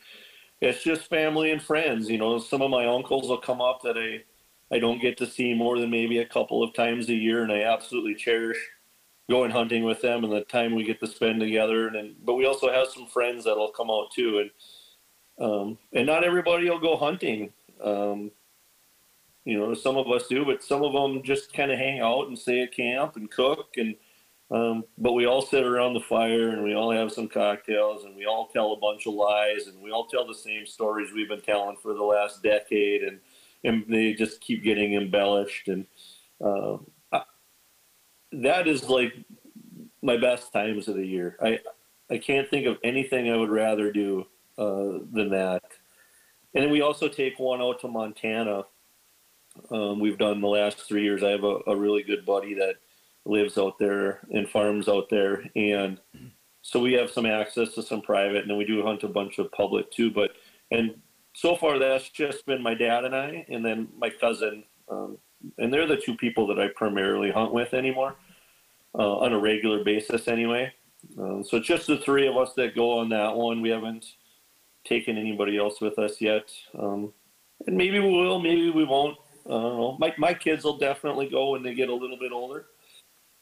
[0.60, 2.08] it's just family and friends.
[2.08, 4.24] You know, some of my uncles will come up that I,
[4.72, 7.52] I don't get to see more than maybe a couple of times a year, and
[7.52, 8.58] I absolutely cherish
[9.30, 11.86] going hunting with them and the time we get to spend together.
[11.86, 14.38] And, and but we also have some friends that'll come out too.
[14.38, 14.50] And
[15.46, 17.52] um, and not everybody will go hunting.
[17.82, 18.30] Um,
[19.44, 22.28] you know, some of us do, but some of them just kind of hang out
[22.28, 23.74] and stay at camp and cook.
[23.76, 23.94] And
[24.50, 28.14] um, but we all sit around the fire and we all have some cocktails and
[28.14, 31.28] we all tell a bunch of lies and we all tell the same stories we've
[31.28, 33.18] been telling for the last decade and
[33.64, 35.86] and they just keep getting embellished and
[36.44, 36.76] uh,
[37.12, 37.22] I,
[38.32, 39.14] that is like
[40.02, 41.36] my best times of the year.
[41.42, 41.60] I
[42.10, 44.26] I can't think of anything I would rather do
[44.58, 45.62] uh, than that.
[46.54, 48.64] And then we also take one out to Montana
[49.70, 51.22] Um, we've done the last three years.
[51.22, 52.76] I have a, a really good buddy that
[53.24, 55.98] lives out there and farms out there, and
[56.62, 59.38] so we have some access to some private, and then we do hunt a bunch
[59.38, 60.10] of public too.
[60.10, 60.32] But
[60.70, 60.96] and
[61.34, 65.18] so far that's just been my dad and I, and then my cousin, um,
[65.58, 68.16] and they're the two people that I primarily hunt with anymore
[68.96, 70.72] uh, on a regular basis anyway.
[71.18, 73.60] Um, so just the three of us that go on that one.
[73.60, 74.06] We haven't
[74.84, 77.12] taken anybody else with us yet, um,
[77.66, 79.18] and maybe we will, maybe we won't.
[79.46, 79.96] I don't know.
[79.98, 82.66] My my kids will definitely go when they get a little bit older.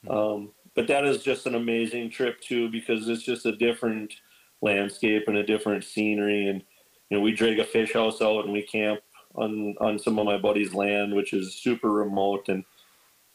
[0.09, 4.13] Um, but that is just an amazing trip too because it's just a different
[4.63, 6.65] landscape and a different scenery and
[7.13, 9.01] you know we drag a fish house out and we camp
[9.35, 12.65] on on some of my buddy's land which is super remote and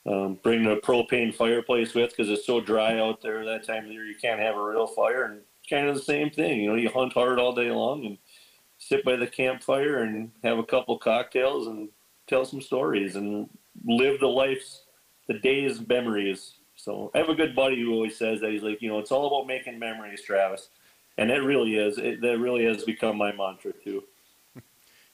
[0.07, 3.91] um, bring a propane fireplace with because it's so dry out there that time of
[3.91, 6.61] year you can't have a real fire and kind of the same thing.
[6.61, 8.17] You know you hunt hard all day long and
[8.79, 11.89] sit by the campfire and have a couple cocktails and
[12.27, 13.47] tell some stories and
[13.85, 14.85] live the life's
[15.27, 16.55] the day's memories.
[16.75, 19.11] So I have a good buddy who always says that he's like, you know, it's
[19.11, 20.69] all about making memories, Travis,
[21.17, 21.97] and it really is.
[21.97, 24.03] It, that really has become my mantra too.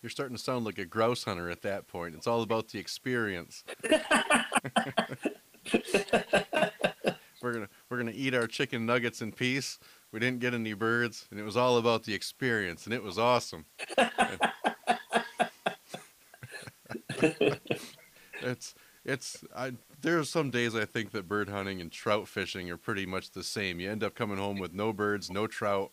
[0.02, 2.16] You're starting to sound like a grouse hunter at that point.
[2.16, 3.64] It's all about the experience.
[7.42, 9.80] we're gonna we're gonna eat our chicken nuggets in peace.
[10.12, 13.18] We didn't get any birds, and it was all about the experience, and it was
[13.18, 13.66] awesome.
[18.42, 22.70] it's it's I there are some days I think that bird hunting and trout fishing
[22.72, 23.80] are pretty much the same.
[23.80, 25.92] You end up coming home with no birds, no trout.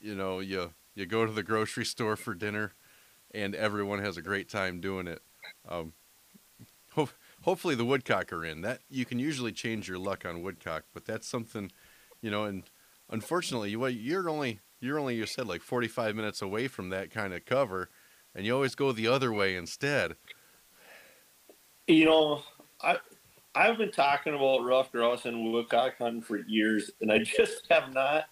[0.00, 2.72] You know, you you go to the grocery store for dinner,
[3.32, 5.22] and everyone has a great time doing it.
[5.68, 5.92] Um,
[6.92, 7.10] ho-
[7.42, 8.62] hopefully the woodcock are in.
[8.62, 11.70] That you can usually change your luck on woodcock, but that's something,
[12.20, 12.44] you know.
[12.44, 12.64] And
[13.10, 17.34] unfortunately, you you're only you're only you said like 45 minutes away from that kind
[17.34, 17.90] of cover,
[18.34, 20.16] and you always go the other way instead.
[21.86, 22.42] You know,
[22.82, 22.98] I
[23.54, 27.92] I've been talking about ruffed grouse and woodcock hunting for years, and I just have
[27.92, 28.24] not.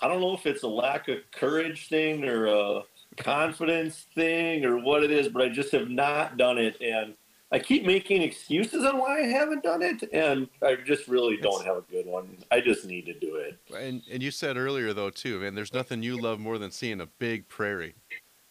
[0.00, 2.82] I don't know if it's a lack of courage thing or a
[3.16, 7.14] confidence thing or what it is, but I just have not done it, and
[7.50, 11.64] I keep making excuses on why I haven't done it, and I just really don't
[11.64, 12.36] have a good one.
[12.50, 13.58] I just need to do it.
[13.74, 17.00] And and you said earlier though too, man, there's nothing you love more than seeing
[17.00, 17.94] a big prairie.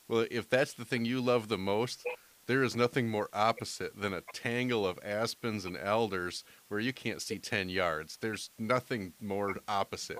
[0.08, 2.04] Well, if that's the thing you love the most,
[2.47, 7.21] there is nothing more opposite than a tangle of aspens and alders where you can't
[7.21, 8.17] see 10 yards.
[8.19, 10.17] There's nothing more opposite.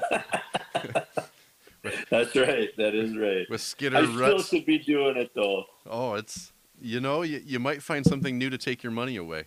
[2.10, 2.70] That's right.
[2.76, 3.46] That is right.
[3.50, 4.46] With skidder I ruts.
[4.46, 5.64] still should be doing it though.
[5.88, 9.44] Oh, it's you know you, you might find something new to take your money away.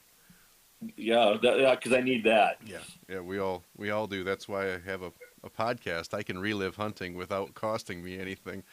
[0.98, 2.58] Yeah, that, yeah, because I need that.
[2.66, 4.24] Yeah, yeah, we all we all do.
[4.24, 5.12] That's why I have a,
[5.44, 6.14] a podcast.
[6.14, 8.64] I can relive hunting without costing me anything.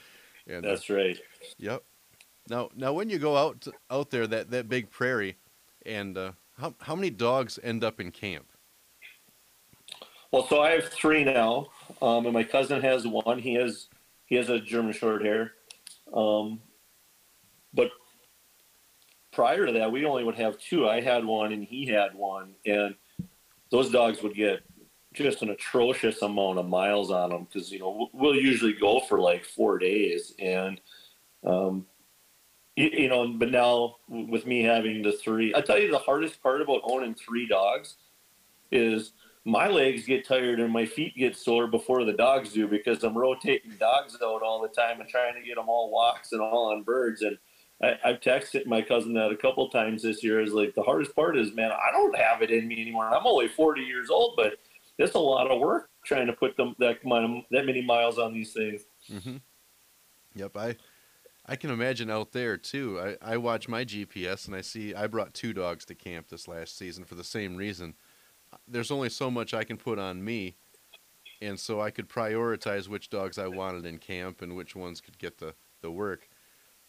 [0.47, 1.19] And uh, That's right.
[1.59, 1.83] Yep.
[2.49, 5.37] Now, now, when you go out out there, that, that big prairie,
[5.85, 8.47] and uh, how how many dogs end up in camp?
[10.33, 11.69] Well, so I have three now,
[12.03, 13.39] um, and my cousin has one.
[13.39, 13.89] He has
[14.27, 15.53] he has a German short hair,
[16.13, 16.61] um,
[17.75, 17.91] but
[19.33, 20.89] prior to that, we only would have two.
[20.89, 22.95] I had one, and he had one, and
[23.71, 24.61] those dogs would get
[25.15, 29.19] just an atrocious amount of miles on them because you know we'll usually go for
[29.19, 30.81] like four days, and
[31.45, 31.87] um,
[32.79, 36.41] you, you know, but now with me having the three, I tell you the hardest
[36.41, 37.97] part about owning three dogs
[38.71, 39.13] is
[39.45, 43.19] my legs get tired and my feet get sore before the dogs do because I'm
[43.19, 46.71] rotating dogs out all the time and trying to get them all walks and all
[46.71, 47.23] on birds.
[47.23, 47.37] And
[47.83, 50.41] I, I've texted my cousin that a couple times this year.
[50.41, 53.07] Is like the hardest part is, man, I don't have it in me anymore.
[53.07, 54.59] I'm only 40 years old, but
[54.99, 56.99] it's a lot of work trying to put them that
[57.51, 58.83] that many miles on these things.
[59.11, 59.37] Mm-hmm.
[60.37, 60.77] Yep, I
[61.51, 63.01] I can imagine out there too.
[63.01, 66.47] I, I watch my GPS and I see I brought two dogs to camp this
[66.47, 67.95] last season for the same reason.
[68.67, 70.57] There's only so much I can put on me,
[71.41, 75.19] and so I could prioritize which dogs I wanted in camp and which ones could
[75.19, 76.29] get the, the work.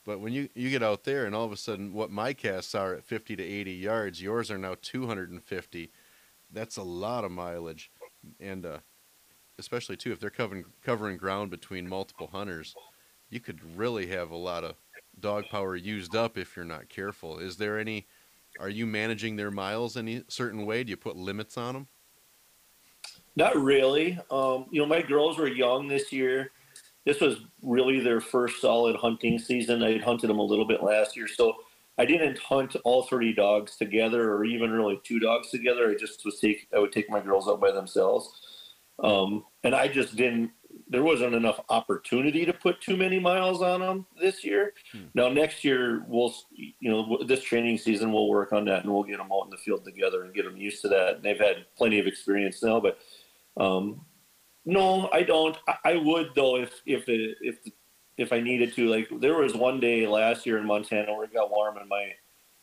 [0.05, 2.75] But when you, you get out there and all of a sudden what my casts
[2.75, 5.91] are at 50 to 80 yards, yours are now 250.
[6.51, 7.91] That's a lot of mileage.
[8.39, 8.79] And uh,
[9.57, 12.75] especially too, if they're covering, covering ground between multiple hunters–
[13.29, 14.75] you could really have a lot of
[15.19, 17.39] dog power used up if you're not careful.
[17.39, 18.07] Is there any?
[18.59, 20.83] Are you managing their miles any certain way?
[20.83, 21.87] Do you put limits on them?
[23.35, 24.19] Not really.
[24.31, 26.51] Um, you know, my girls were young this year.
[27.05, 29.81] This was really their first solid hunting season.
[29.83, 31.55] I had hunted them a little bit last year, so
[31.97, 35.89] I didn't hunt all 30 dogs together, or even really two dogs together.
[35.89, 38.29] I just was take I would take my girls out by themselves,
[39.03, 40.51] um, and I just didn't
[40.89, 44.73] there wasn't enough opportunity to put too many miles on them this year.
[44.91, 45.04] Hmm.
[45.13, 49.04] Now next year we'll you know this training season we'll work on that and we'll
[49.04, 51.15] get them out in the field together and get them used to that.
[51.15, 52.99] And they've had plenty of experience now, but
[53.58, 54.02] um,
[54.65, 55.58] no, I don't.
[55.67, 57.58] I, I would though if if it, if
[58.17, 58.88] if I needed to.
[58.88, 62.12] Like there was one day last year in Montana where it got warm and my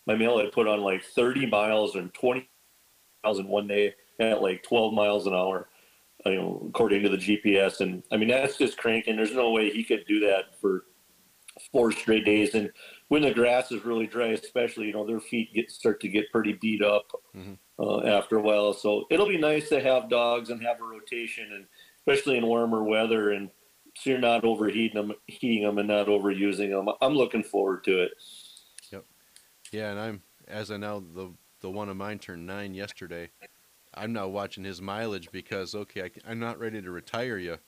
[0.06, 2.48] my male had put on like 30 miles and 20
[3.24, 5.68] miles in one day at like 12 miles an hour,
[6.30, 7.80] you know, according to the GPS.
[7.80, 9.16] And I mean, that's just cranking.
[9.16, 10.84] There's no way he could do that for
[11.72, 12.54] four straight days.
[12.54, 12.70] And
[13.08, 16.30] when the grass is really dry, especially, you know, their feet get start to get
[16.30, 17.54] pretty beat up mm-hmm.
[17.78, 18.72] uh, after a while.
[18.72, 21.66] So it'll be nice to have dogs and have a rotation, and
[21.98, 23.30] especially in warmer weather.
[23.30, 23.50] And
[23.96, 26.94] so you're not overheating them, heating them, and not overusing them.
[27.00, 28.10] I'm looking forward to it.
[28.92, 29.04] Yep.
[29.72, 33.30] Yeah, and I'm as I know the the one of mine turned nine yesterday.
[33.96, 37.58] I'm now watching his mileage because okay, I, am not ready to retire you,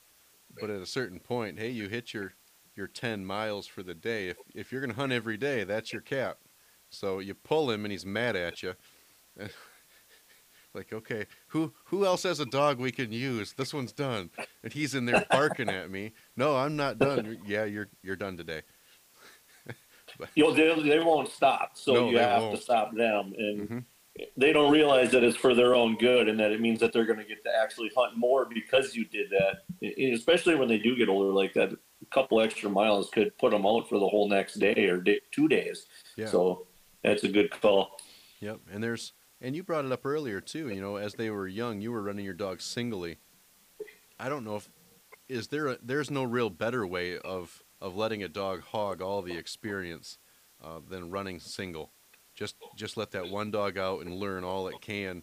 [0.59, 2.33] but at a certain point, hey, you hit your
[2.75, 4.29] your 10 miles for the day.
[4.29, 6.37] If if you're gonna hunt every day, that's your cap.
[6.89, 8.75] So you pull him and he's mad at you.
[10.73, 13.53] like okay, who who else has a dog we can use?
[13.53, 14.29] This one's done,
[14.63, 16.13] and he's in there barking at me.
[16.35, 17.39] No, I'm not done.
[17.45, 18.61] Yeah, you're you're done today.
[20.35, 22.57] you know, they, they won't stop, so no, you have won't.
[22.57, 23.59] to stop them and.
[23.61, 23.79] Mm-hmm
[24.37, 27.05] they don't realize that it's for their own good and that it means that they're
[27.05, 30.13] going to get to actually hunt more because you did that.
[30.13, 33.65] Especially when they do get older like that, a couple extra miles could put them
[33.65, 35.85] out for the whole next day or day, two days.
[36.15, 36.27] Yeah.
[36.27, 36.67] So
[37.03, 37.99] that's a good call.
[38.39, 38.59] Yep.
[38.71, 41.81] And there's, and you brought it up earlier too, you know, as they were young,
[41.81, 43.17] you were running your dog singly.
[44.19, 44.69] I don't know if,
[45.27, 49.21] is there a, there's no real better way of, of letting a dog hog all
[49.21, 50.17] the experience
[50.63, 51.91] uh, than running single
[52.39, 55.21] just just let that one dog out and learn all it can.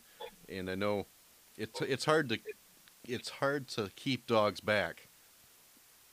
[0.50, 1.06] And I know
[1.56, 2.38] it's it's hard to
[3.08, 5.08] it's hard to keep dogs back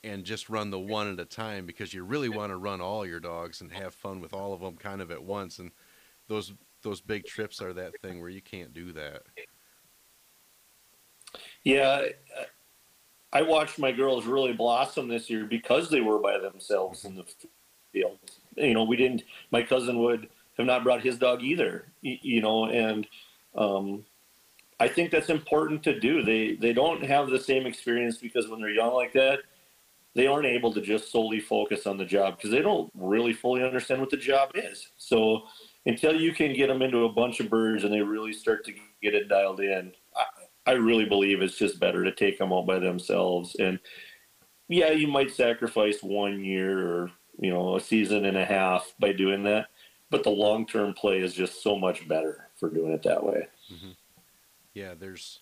[0.01, 3.05] and just run the one at a time because you really want to run all
[3.05, 5.71] your dogs and have fun with all of them kind of at once and
[6.29, 9.23] those those big trips are that thing where you can't do that.
[11.65, 12.03] Yeah,
[13.33, 17.25] I watched my girls really blossom this year because they were by themselves in the
[17.91, 18.19] field.
[18.55, 19.23] You know, we didn't.
[19.51, 21.85] My cousin would have not brought his dog either.
[22.01, 23.07] You know, and
[23.55, 24.05] um,
[24.79, 26.23] I think that's important to do.
[26.23, 29.39] They they don't have the same experience because when they're young like that,
[30.15, 33.63] they aren't able to just solely focus on the job because they don't really fully
[33.63, 34.89] understand what the job is.
[34.97, 35.43] So
[35.85, 38.73] until you can get them into a bunch of birds and they really start to
[39.01, 39.91] get it dialed in,
[40.65, 43.55] I, really believe it's just better to take them out by themselves.
[43.59, 43.79] And
[44.69, 49.11] yeah, you might sacrifice one year or you know a season and a half by
[49.11, 49.67] doing that
[50.13, 53.47] but the long term play is just so much better for doing it that way.
[53.73, 53.89] Mm-hmm.
[54.75, 55.39] Yeah, there's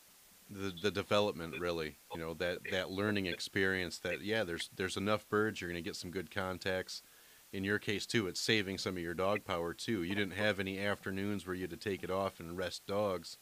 [0.49, 5.27] the the development really, you know, that that learning experience that yeah, there's there's enough
[5.27, 7.03] birds, you're going to get some good contacts.
[7.51, 10.03] In your case too, it's saving some of your dog power too.
[10.03, 13.37] You didn't have any afternoons where you had to take it off and rest dogs,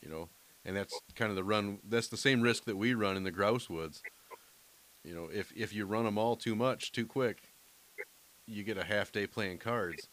[0.00, 0.30] you know,
[0.64, 1.80] and that's kind of the run.
[1.86, 4.02] That's the same risk that we run in the grouse woods.
[5.04, 7.42] You know, if if you run them all too much, too quick,
[8.46, 10.08] you get a half day playing cards.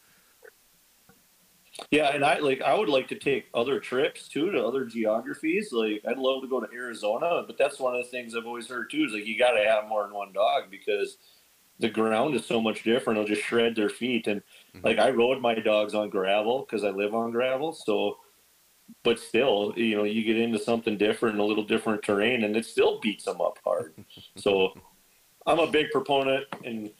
[1.90, 5.72] Yeah, and I like I would like to take other trips too to other geographies.
[5.72, 8.68] Like I'd love to go to Arizona, but that's one of the things I've always
[8.68, 11.18] heard too is like you got to have more than one dog because
[11.80, 13.18] the ground is so much different.
[13.18, 14.26] It'll just shred their feet.
[14.28, 14.86] And mm-hmm.
[14.86, 18.18] like I rode my dogs on gravel because I live on gravel, so.
[19.02, 22.66] But still, you know, you get into something different, a little different terrain, and it
[22.66, 23.94] still beats them up hard.
[24.36, 24.74] so,
[25.46, 26.90] I'm a big proponent, and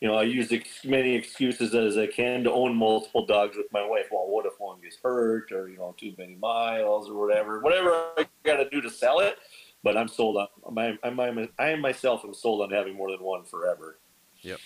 [0.00, 3.66] you know, I use as many excuses as I can to own multiple dogs with
[3.72, 4.06] my wife.
[4.10, 7.90] Well, what if one gets hurt or, you know, too many miles or whatever, whatever
[8.18, 9.38] I got to do to sell it.
[9.82, 13.22] But I'm sold on, I'm, I'm, I'm, I myself am sold on having more than
[13.22, 13.98] one forever.
[14.40, 14.58] Yep.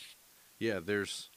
[0.58, 0.80] Yeah.
[0.80, 1.30] There's,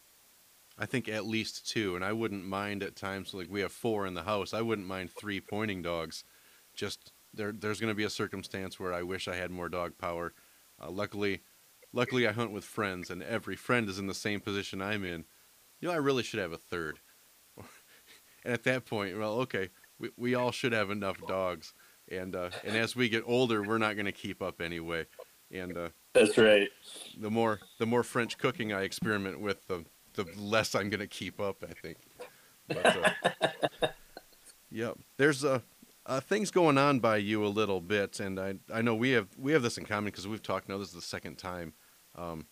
[0.77, 4.07] I think at least two, and I wouldn't mind at times, like we have four
[4.07, 4.53] in the house.
[4.53, 6.23] I wouldn't mind three pointing dogs.
[6.73, 9.97] Just there, there's going to be a circumstance where I wish I had more dog
[9.97, 10.33] power.
[10.81, 11.41] Uh, luckily,
[11.93, 15.25] Luckily, I hunt with friends, and every friend is in the same position I'm in.
[15.79, 16.99] You know, I really should have a third.
[17.57, 21.73] and at that point, well, okay, we, we all should have enough dogs.
[22.09, 25.05] And uh, and as we get older, we're not going to keep up anyway.
[25.51, 26.69] And uh, that's right.
[27.19, 31.07] The more the more French cooking I experiment with, the the less I'm going to
[31.07, 31.63] keep up.
[31.63, 31.97] I think.
[32.67, 33.87] But, uh,
[34.71, 34.97] yep.
[35.17, 35.63] There's a
[36.05, 39.27] uh, things going on by you a little bit, and I I know we have
[39.37, 40.67] we have this in common because we've talked.
[40.67, 41.73] Now this is the second time.
[42.15, 42.45] Um,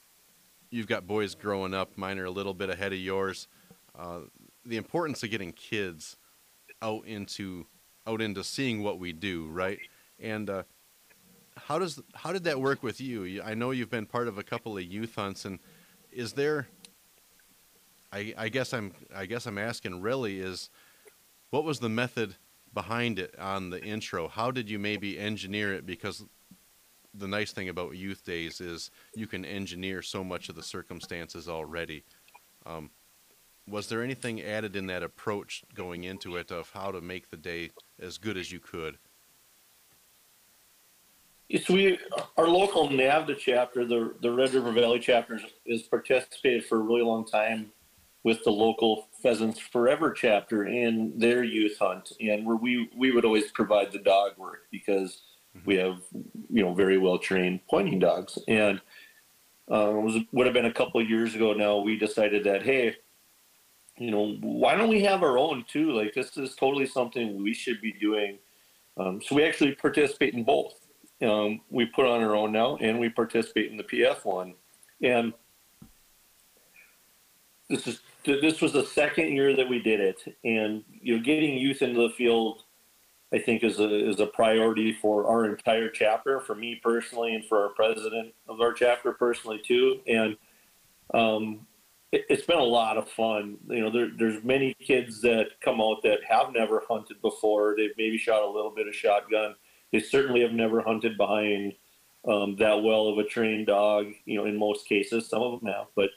[0.69, 1.97] you've got boys growing up.
[1.97, 3.47] Mine are a little bit ahead of yours.
[3.97, 4.21] Uh,
[4.65, 6.17] the importance of getting kids
[6.81, 7.65] out into
[8.07, 9.79] out into seeing what we do, right?
[10.19, 10.63] And uh,
[11.57, 13.41] how does how did that work with you?
[13.43, 15.59] I know you've been part of a couple of youth hunts, and
[16.11, 16.67] is there?
[18.11, 20.69] I, I guess I'm I guess I'm asking really is,
[21.51, 22.35] what was the method
[22.73, 24.27] behind it on the intro?
[24.27, 25.85] How did you maybe engineer it?
[25.85, 26.25] Because
[27.13, 31.49] the nice thing about youth days is you can engineer so much of the circumstances
[31.49, 32.03] already.
[32.65, 32.91] Um,
[33.67, 37.37] was there anything added in that approach going into it of how to make the
[37.37, 38.97] day as good as you could?
[41.47, 41.97] Yes, we
[42.37, 47.01] our local NAVHDA chapter, the the Red River Valley chapter, has participated for a really
[47.01, 47.71] long time
[48.23, 53.25] with the local Pheasants Forever chapter in their youth hunt, and where we we would
[53.25, 55.21] always provide the dog work because.
[55.65, 56.01] We have
[56.49, 58.81] you know very well trained pointing dogs, and
[59.71, 61.77] uh, it was would have been a couple of years ago now.
[61.77, 62.95] We decided that hey,
[63.97, 65.91] you know, why don't we have our own too?
[65.91, 68.39] Like this is totally something we should be doing.
[68.97, 70.73] Um, so we actually participate in both
[71.21, 74.55] um, we put on our own now, and we participate in the PF one.
[75.01, 75.33] And
[77.69, 81.57] this is this was the second year that we did it, and you know, getting
[81.57, 82.63] youth into the field,
[83.33, 87.45] I think, is a is a priority for our entire chapter, for me personally, and
[87.45, 89.99] for our president of our chapter personally too.
[90.07, 90.35] And
[91.13, 91.67] um,
[92.11, 93.57] it, has been a lot of fun.
[93.67, 97.75] You know, there, there's many kids that come out that have never hunted before.
[97.77, 99.55] They've maybe shot a little bit of shotgun
[99.91, 101.73] they certainly have never hunted behind
[102.27, 104.07] um, that well of a trained dog.
[104.25, 106.09] You know, in most cases, some of them have, but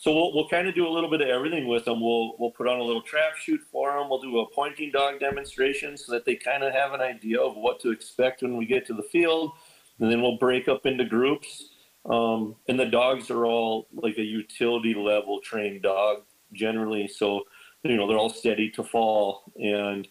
[0.00, 2.00] so we'll, we'll kind of do a little bit of everything with them.
[2.00, 4.08] We'll we'll put on a little trap shoot for them.
[4.08, 7.54] We'll do a pointing dog demonstration so that they kind of have an idea of
[7.54, 9.52] what to expect when we get to the field,
[9.98, 11.68] and then we'll break up into groups.
[12.08, 16.22] Um, and the dogs are all like a utility level trained dog
[16.54, 17.42] generally, so
[17.82, 20.08] you know they're all steady to fall and.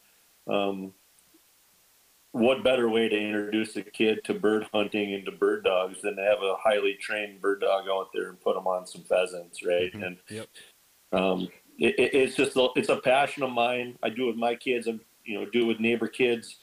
[0.47, 0.93] Um,
[2.31, 6.15] what better way to introduce a kid to bird hunting and to bird dogs than
[6.15, 9.65] to have a highly trained bird dog out there and put them on some pheasants,
[9.65, 9.91] right?
[9.91, 10.03] Mm-hmm.
[10.03, 10.47] And yep.
[11.11, 11.49] um,
[11.79, 13.97] it, it's just a, it's a passion of mine.
[14.03, 14.87] I do it with my kids.
[14.87, 16.57] I you know do it with neighbor kids.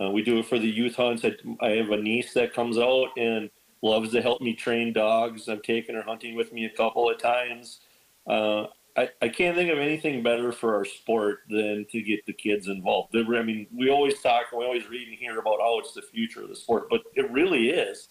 [0.00, 1.24] Uh, we do it for the youth hunts.
[1.24, 3.50] I, I have a niece that comes out and
[3.82, 5.48] loves to help me train dogs.
[5.48, 7.80] I've taken her hunting with me a couple of times.
[8.26, 12.32] Uh, I, I can't think of anything better for our sport than to get the
[12.32, 13.16] kids involved.
[13.16, 16.02] I mean, we always talk and we always read and hear about how it's the
[16.02, 18.08] future of the sport, but it really is.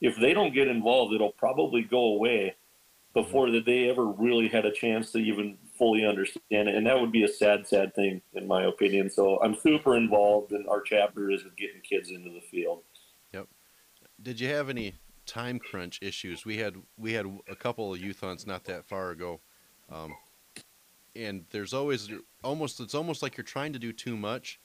[0.00, 2.54] If they don't get involved, it'll probably go away
[3.14, 6.74] before that they ever really had a chance to even fully understand it.
[6.74, 9.08] And that would be a sad, sad thing, in my opinion.
[9.08, 12.82] So I'm super involved, and our chapter is getting kids into the field.
[13.32, 13.48] Yep.
[14.22, 16.44] Did you have any time crunch issues?
[16.44, 19.40] We had we had a couple of youth hunts not that far ago.
[19.90, 20.14] Um,
[21.16, 22.10] and there's always
[22.44, 24.60] almost it's almost like you're trying to do too much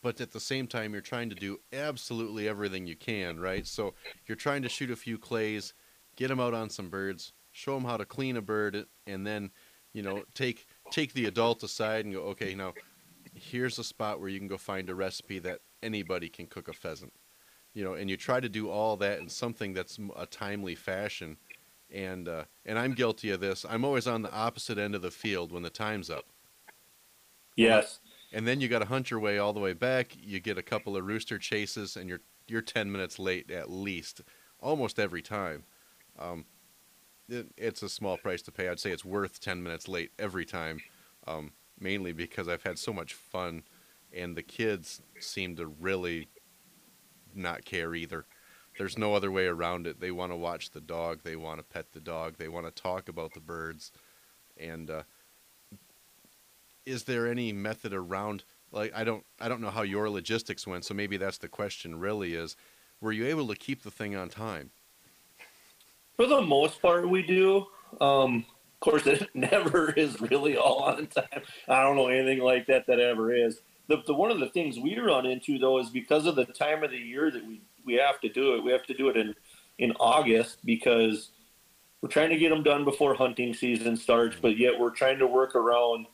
[0.00, 3.66] but at the same time you're trying to do absolutely everything you can right?
[3.66, 3.94] So
[4.26, 5.74] you're trying to shoot a few clays
[6.16, 9.50] get them out on some birds show them how to clean a bird and then
[9.92, 12.72] you know take take the adult aside and go okay now
[13.34, 16.72] here's a spot where you can go find a recipe that anybody can cook a
[16.72, 17.12] pheasant.
[17.74, 21.38] You know and you try to do all that in something that's a timely fashion
[21.92, 23.64] and uh, and I'm guilty of this.
[23.68, 26.24] I'm always on the opposite end of the field when the time's up.
[27.56, 28.00] Yes.
[28.32, 30.16] And then you got to hunt your way all the way back.
[30.18, 34.22] You get a couple of rooster chases, and you're you're ten minutes late at least,
[34.58, 35.64] almost every time.
[36.18, 36.46] Um,
[37.28, 38.68] it, it's a small price to pay.
[38.68, 40.80] I'd say it's worth ten minutes late every time,
[41.26, 43.64] um, mainly because I've had so much fun,
[44.12, 46.28] and the kids seem to really
[47.34, 48.26] not care either
[48.78, 50.00] there's no other way around it.
[50.00, 51.20] They want to watch the dog.
[51.22, 52.36] They want to pet the dog.
[52.38, 53.92] They want to talk about the birds.
[54.58, 55.02] And uh,
[56.86, 58.44] is there any method around?
[58.70, 60.84] Like I don't I don't know how your logistics went.
[60.84, 62.00] So maybe that's the question.
[62.00, 62.56] Really, is
[63.00, 64.70] were you able to keep the thing on time?
[66.16, 67.66] For the most part, we do.
[68.00, 71.42] Um, of course, it never is really all on time.
[71.68, 73.60] I don't know anything like that that ever is.
[73.88, 76.82] The, the one of the things we run into though is because of the time
[76.82, 78.64] of the year that we we have to do it.
[78.64, 79.34] We have to do it in
[79.78, 81.30] in August because
[82.00, 85.26] we're trying to get them done before hunting season starts, but yet we're trying to
[85.26, 86.06] work around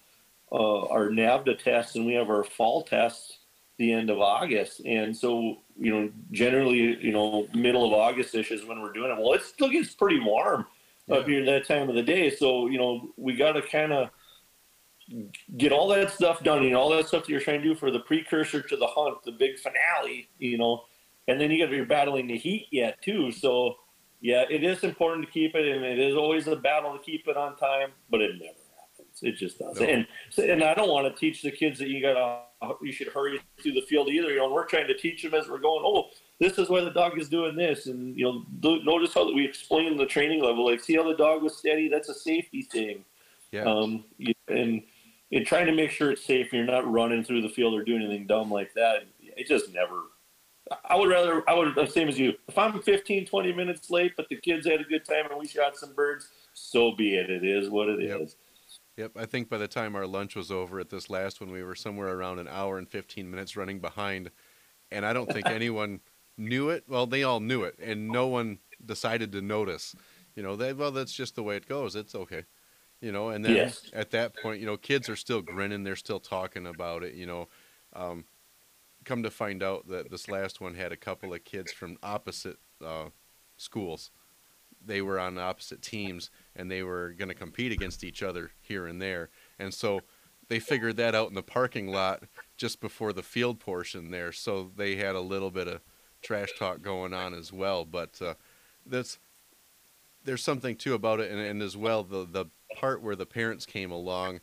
[0.53, 3.39] uh, our NAVHDA tests, and we have our fall tests
[3.79, 4.81] the end of August.
[4.85, 9.19] And so, you know, generally, you know, middle of August-ish is when we're doing it.
[9.19, 10.67] Well, it still gets pretty warm
[11.07, 11.17] yeah.
[11.17, 13.93] up here at that time of the day, so you know, we got to kind
[13.93, 14.11] of
[15.57, 16.63] get all that stuff done.
[16.63, 18.87] You know, all that stuff that you're trying to do for the precursor to the
[18.87, 20.29] hunt, the big finale.
[20.39, 20.85] You know
[21.29, 23.31] and then you got to be battling the heat yet too.
[23.31, 23.77] So
[24.21, 27.29] yeah, it is important to keep it, and it is always a battle to keep
[27.29, 29.21] it on time, but it never happens.
[29.23, 29.87] It just doesn't.
[29.87, 29.89] No.
[29.89, 30.07] And
[30.51, 32.43] and I don't want to teach the kids that you got to
[32.83, 34.31] you should hurry through the field either.
[34.31, 35.83] You know, we're trying to teach them as we're going.
[35.85, 36.09] Oh,
[36.41, 39.45] this is why the dog is doing this, and you know, do, notice how we
[39.45, 40.67] explain the training level.
[40.67, 41.89] Like, see how the dog was steady?
[41.89, 43.05] That's a safety thing.
[43.53, 43.63] Yeah.
[43.63, 44.05] Um,
[44.49, 44.83] and
[45.31, 46.53] and trying to make sure it's safe.
[46.53, 49.07] You're not running through the field or doing anything dumb like that.
[49.21, 50.03] It just never.
[50.85, 51.49] I would rather.
[51.49, 52.35] I would same as you.
[52.47, 55.47] If I'm 15, 20 minutes late, but the kids had a good time and we
[55.47, 57.31] shot some birds, so be it.
[57.31, 58.21] It is what it Yep.
[58.23, 58.37] is.
[58.97, 61.63] Yep, I think by the time our lunch was over at this last one, we
[61.63, 64.31] were somewhere around an hour and 15 minutes running behind.
[64.91, 66.01] And I don't think anyone
[66.37, 66.85] knew it.
[66.89, 69.95] Well, they all knew it, and no one decided to notice.
[70.35, 71.95] You know, they, well, that's just the way it goes.
[71.95, 72.45] It's okay.
[73.01, 73.89] You know, and then Yes.
[73.93, 75.85] at that point, you know, kids are still grinning.
[75.85, 77.15] They're still talking about it.
[77.15, 77.49] You know,
[77.93, 78.25] um,
[79.09, 82.59] come to find out that this last one had a couple of kids from opposite
[82.85, 83.07] uh,
[83.57, 84.11] schools.
[84.85, 88.87] They were on opposite teams, and they were going to compete against each other here
[88.87, 89.31] and there.
[89.59, 90.03] And so
[90.49, 92.25] they figured that out in the parking lot
[92.57, 94.31] just before the field portion there.
[94.31, 95.81] So they had a little bit of
[96.23, 97.85] trash talk going on as well.
[97.87, 98.35] But uh,
[98.85, 99.19] that's
[100.25, 102.47] there's something too about it, and, and as well the the
[102.77, 104.41] part where the parents came along,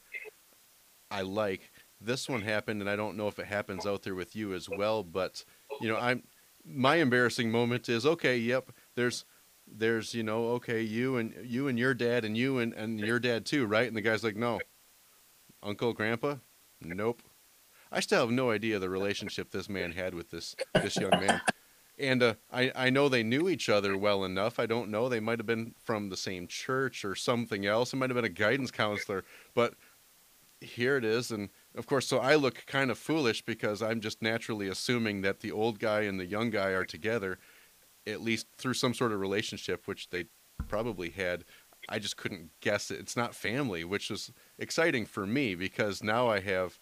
[1.11, 1.71] I like.
[2.05, 4.69] This one happened, and I don't know if it happens out there with you as
[4.69, 5.03] well.
[5.03, 5.43] But
[5.81, 6.23] you know, I'm
[6.63, 8.37] my embarrassing moment is okay.
[8.37, 9.25] Yep, there's
[9.67, 13.19] there's you know okay you and you and your dad and you and, and your
[13.19, 13.87] dad too right?
[13.87, 14.59] And the guy's like no.
[15.63, 16.35] Uncle grandpa?
[16.81, 17.23] Nope.
[17.91, 21.41] I still have no idea the relationship this man had with this this young man.
[21.97, 24.59] And uh, I, I know they knew each other well enough.
[24.59, 25.07] I don't know.
[25.07, 27.93] They might have been from the same church or something else.
[27.93, 29.75] It might have been a guidance counselor but
[30.61, 34.21] here it is and of course so i look kind of foolish because i'm just
[34.21, 37.37] naturally assuming that the old guy and the young guy are together
[38.07, 40.25] at least through some sort of relationship, which they
[40.67, 41.43] probably had.
[41.89, 42.99] I just couldn't guess it.
[42.99, 46.79] It's not family, which is exciting for me because now I have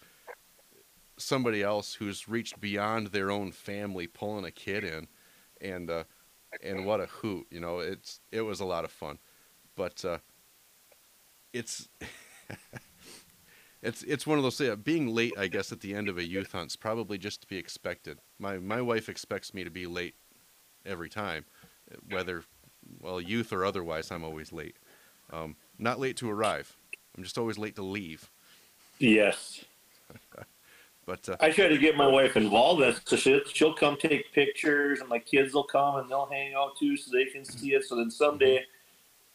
[1.16, 5.08] somebody else who's reached beyond their own family pulling a kid in,
[5.60, 6.04] and uh,
[6.62, 7.46] and what a hoot!
[7.50, 9.18] You know, it's it was a lot of fun,
[9.76, 10.18] but uh,
[11.52, 11.88] it's.
[13.84, 14.74] It's it's one of those things.
[14.82, 17.58] Being late, I guess, at the end of a youth hunt's probably just to be
[17.58, 18.18] expected.
[18.38, 20.14] My my wife expects me to be late
[20.86, 21.44] every time,
[22.08, 22.44] whether
[23.00, 24.10] well youth or otherwise.
[24.10, 24.76] I'm always late.
[25.30, 26.74] Um, not late to arrive.
[27.16, 28.30] I'm just always late to leave.
[28.98, 29.64] Yes.
[31.06, 32.80] But uh, I try to get my wife involved.
[32.80, 36.24] in it, so she'll, she'll come take pictures, and my kids will come and they'll
[36.24, 37.84] hang out too, so they can see it.
[37.84, 38.64] So then someday,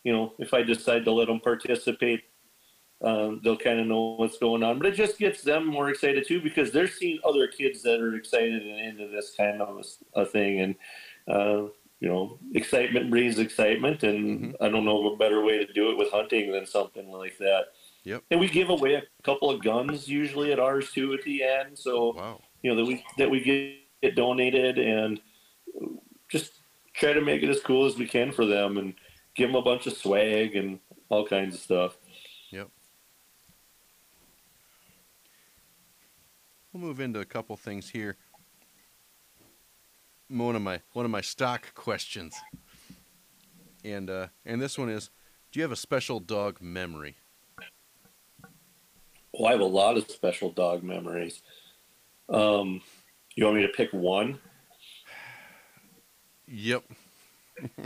[0.04, 2.24] you know, if I decide to let them participate,
[3.02, 4.78] um, they'll kind of know what's going on.
[4.78, 8.16] But it just gets them more excited too because they're seeing other kids that are
[8.16, 9.86] excited and into this kind of
[10.16, 10.76] a, a thing, and
[11.28, 11.70] uh,
[12.00, 15.92] you know, excitement breeds excitement, and I don't know of a better way to do
[15.92, 17.66] it with hunting than something like that.
[18.04, 18.24] Yep.
[18.32, 21.78] And we give away a couple of guns usually at ours too at the end,
[21.78, 25.20] so wow, you know that we that we get, get donated and
[26.30, 26.54] just
[26.94, 28.94] try to make it as cool as we can for them and
[29.36, 30.80] give them a bunch of swag and
[31.10, 31.98] all kinds of stuff.
[32.52, 32.70] yep.
[36.72, 38.18] We'll move into a couple things here.
[40.28, 42.36] One of my one of my stock questions,
[43.84, 45.10] and uh, and this one is,
[45.52, 47.16] do you have a special dog memory?
[49.34, 51.42] Well, I have a lot of special dog memories.
[52.28, 52.82] Um,
[53.36, 54.40] you want me to pick one?
[56.48, 56.84] Yep.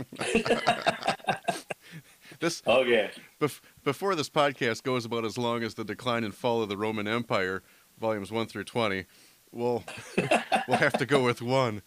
[2.40, 3.10] this Okay.
[3.40, 6.76] bef- before this podcast goes about as long as the decline and fall of the
[6.76, 7.62] Roman Empire,
[7.98, 9.06] volumes one through twenty.
[9.52, 9.84] We'll
[10.68, 11.82] we'll have to go with one.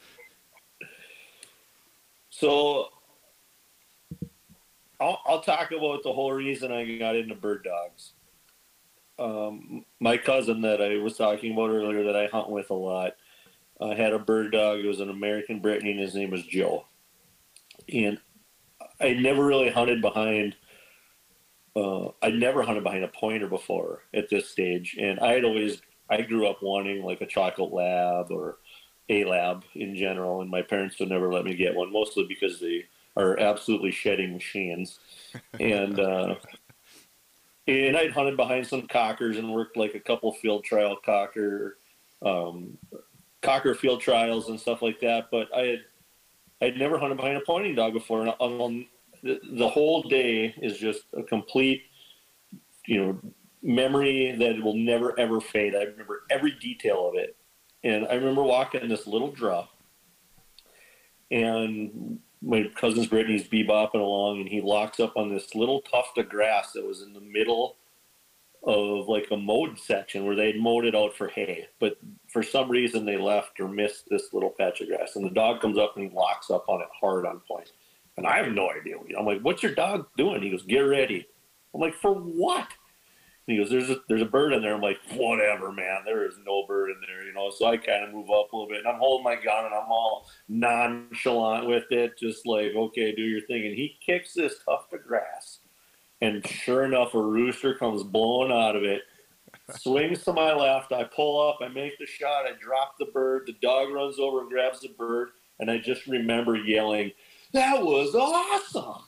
[2.30, 2.90] So
[5.00, 8.14] I'll, I'll talk about the whole reason I got into bird dogs.
[9.20, 13.14] Um, my cousin that I was talking about earlier that I hunt with a lot
[13.80, 14.80] uh, had a bird dog.
[14.80, 16.86] It was an American Brittany, and his name was Joe.
[17.92, 18.20] And
[19.00, 20.56] I never really hunted behind.
[21.76, 25.82] Uh, I never hunted behind a pointer before at this stage, and I had always
[26.10, 28.58] I grew up wanting like a chocolate lab or
[29.10, 32.60] a lab in general, and my parents would never let me get one, mostly because
[32.60, 32.86] they
[33.16, 35.00] are absolutely shedding machines.
[35.60, 36.36] And uh,
[37.68, 41.78] and I'd hunted behind some cockers and worked like a couple field trial cocker,
[42.22, 42.78] um,
[43.42, 45.30] cocker field trials and stuff like that.
[45.32, 45.80] But I had
[46.62, 48.86] I'd never hunted behind a pointing dog before, and um,
[49.24, 51.84] the, the whole day is just a complete,
[52.86, 53.20] you know,
[53.62, 55.76] memory that will never ever fade.
[55.76, 57.36] I remember every detail of it.
[57.84, 59.68] And I remember walking this little draw,
[61.30, 66.28] and my cousin's Brittany's bebopping along, and he locks up on this little tuft of
[66.28, 67.78] grass that was in the middle
[68.64, 71.98] of like a mowed section where they'd mowed it out for hay, but
[72.28, 75.62] for some reason they left or missed this little patch of grass, and the dog
[75.62, 77.72] comes up and he locks up on it hard on point,
[78.18, 78.96] and I have no idea.
[79.18, 81.28] I'm like, "What's your dog doing?" He goes, "Get ready."
[81.74, 82.68] I'm like, "For what?"
[83.48, 86.02] And he goes, "There's a there's a bird in there." I'm like, "Whatever, man.
[86.06, 88.56] There is no bird in there, you know." So I kind of move up a
[88.56, 92.74] little bit, and I'm holding my gun, and I'm all nonchalant with it, just like,
[92.76, 95.60] "Okay, do your thing." And he kicks this tuft of grass
[96.22, 99.04] and sure enough, a rooster comes blowing out of it,
[99.78, 100.92] swings to my left.
[100.92, 103.44] I pull up, I make the shot, I drop the bird.
[103.46, 105.30] The dog runs over and grabs the bird,
[105.60, 107.12] and I just remember yelling,
[107.54, 109.04] "That was awesome!"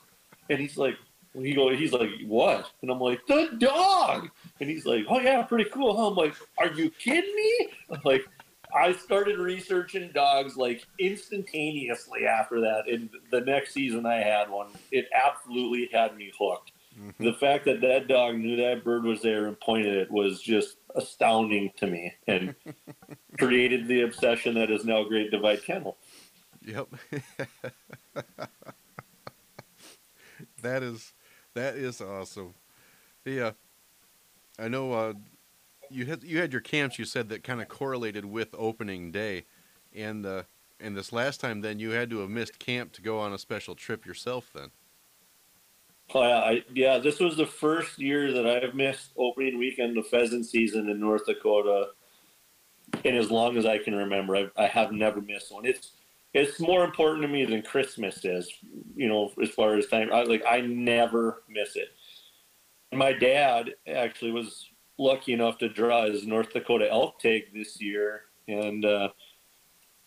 [0.49, 0.97] And he's like,
[1.33, 5.43] he go, he's like, "What?" And I'm like, "The dog!" And he's like, "Oh yeah,
[5.43, 6.07] pretty cool." Huh?
[6.07, 8.25] I'm like, "Are you kidding me?" I'm like.
[8.71, 12.83] I started researching dogs like instantaneously after that.
[12.87, 16.71] And the next season I had one, it absolutely had me hooked.
[16.99, 17.23] Mm-hmm.
[17.23, 20.77] The fact that that dog knew that bird was there and pointed it was just
[20.95, 22.53] astounding to me and
[23.39, 25.97] created the obsession that is now Great Divide Kennel.
[26.65, 26.89] Yep.
[30.61, 31.13] that is
[31.59, 32.53] that is awesome.
[33.25, 33.51] Yeah,
[34.57, 34.93] I know.
[34.93, 35.13] Uh,
[35.89, 36.97] you had you had your camps.
[36.97, 39.45] You said that kind of correlated with opening day,
[39.93, 40.43] and uh,
[40.79, 43.37] and this last time, then you had to have missed camp to go on a
[43.37, 44.49] special trip yourself.
[44.53, 44.71] Then.
[46.11, 50.07] Oh, yeah, I, yeah, this was the first year that I've missed opening weekend of
[50.07, 51.89] pheasant season in North Dakota
[53.03, 54.35] in as long as I can remember.
[54.35, 55.67] I've, I have never missed one.
[55.67, 55.91] It's
[56.33, 58.51] it's more important to me than Christmas is,
[58.95, 60.09] you know, as far as time.
[60.13, 61.89] I, like I never miss it.
[62.93, 68.23] My dad actually was lucky enough to draw his North Dakota elk tag this year,
[68.47, 69.09] and uh,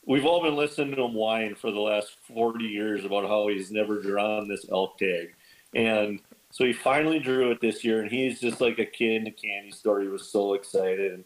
[0.07, 3.71] we've all been listening to him whine for the last forty years about how he's
[3.71, 5.35] never drawn this elk tag
[5.75, 6.21] and
[6.51, 9.31] so he finally drew it this year, and he's just like a kid in a
[9.31, 10.01] candy store.
[10.01, 11.13] He was so excited.
[11.13, 11.25] And,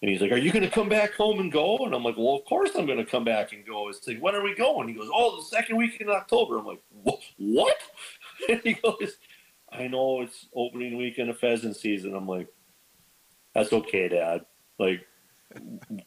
[0.00, 1.78] and he's like, Are you going to come back home and go?
[1.78, 3.88] And I'm like, Well, of course I'm going to come back and go.
[3.88, 4.88] It's like, When are we going?
[4.88, 6.58] He goes, Oh, the second week in October.
[6.58, 6.82] I'm like,
[7.38, 7.76] What?
[8.48, 9.16] And he goes,
[9.72, 12.14] I know it's opening weekend of pheasant season.
[12.14, 12.46] I'm like,
[13.54, 14.46] That's okay, Dad.
[14.78, 15.04] Like,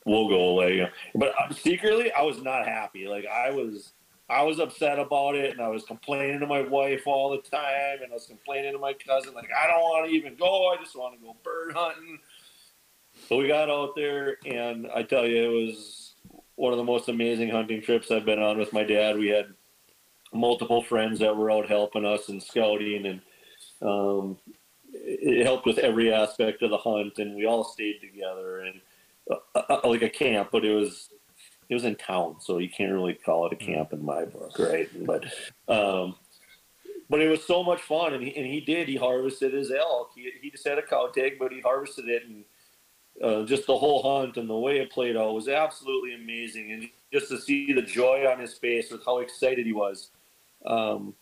[0.05, 0.89] we'll go away.
[1.13, 3.07] But uh, secretly, I was not happy.
[3.07, 3.91] Like, I was
[4.29, 7.97] I was upset about it, and I was complaining to my wife all the time,
[8.01, 10.69] and I was complaining to my cousin, like, I don't want to even go.
[10.69, 12.17] I just want to go bird hunting.
[13.31, 16.15] So we got out there, and I tell you, it was
[16.55, 19.17] one of the most amazing hunting trips I've been on with my dad.
[19.17, 19.53] We had
[20.33, 23.21] multiple friends that were out helping us and scouting, and
[23.81, 24.37] um,
[24.91, 28.81] it helped with every aspect of the hunt, and we all stayed together and
[29.31, 31.07] uh, uh, like a camp, but it was
[31.69, 34.59] it was in town, so you can't really call it a camp in my book,
[34.59, 34.89] right?
[35.05, 35.23] But
[35.69, 36.15] um,
[37.09, 38.89] but it was so much fun, and he, and he did.
[38.89, 40.11] He harvested his elk.
[40.15, 42.43] He, he just had a cow tag, but he harvested it, and
[43.23, 46.71] uh, just the whole hunt and the way it played out was absolutely amazing.
[46.71, 50.11] And just to see the joy on his face with how excited he was,
[50.65, 51.13] um,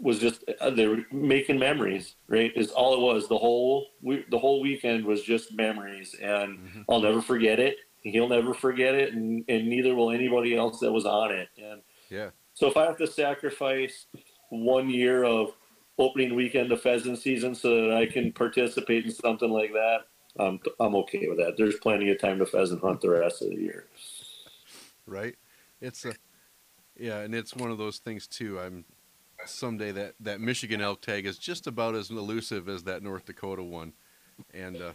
[0.00, 2.14] was just uh, they were making memories.
[2.28, 3.28] Right, is all it was.
[3.28, 6.82] The whole we, the whole weekend was just memories, and mm-hmm.
[6.88, 10.92] I'll never forget it he'll never forget it, and, and neither will anybody else that
[10.92, 11.48] was on it.
[11.56, 12.30] And yeah.
[12.54, 14.06] So if I have to sacrifice
[14.50, 15.52] one year of
[15.98, 19.98] opening weekend of pheasant season so that I can participate in something like that,
[20.38, 21.56] I'm I'm okay with that.
[21.56, 23.86] There's plenty of time to pheasant hunt the rest of the year.
[25.06, 25.36] Right.
[25.80, 26.14] It's a
[26.98, 28.58] yeah, and it's one of those things too.
[28.58, 28.84] I'm
[29.46, 33.62] someday that that Michigan elk tag is just about as elusive as that North Dakota
[33.62, 33.92] one,
[34.52, 34.92] and uh,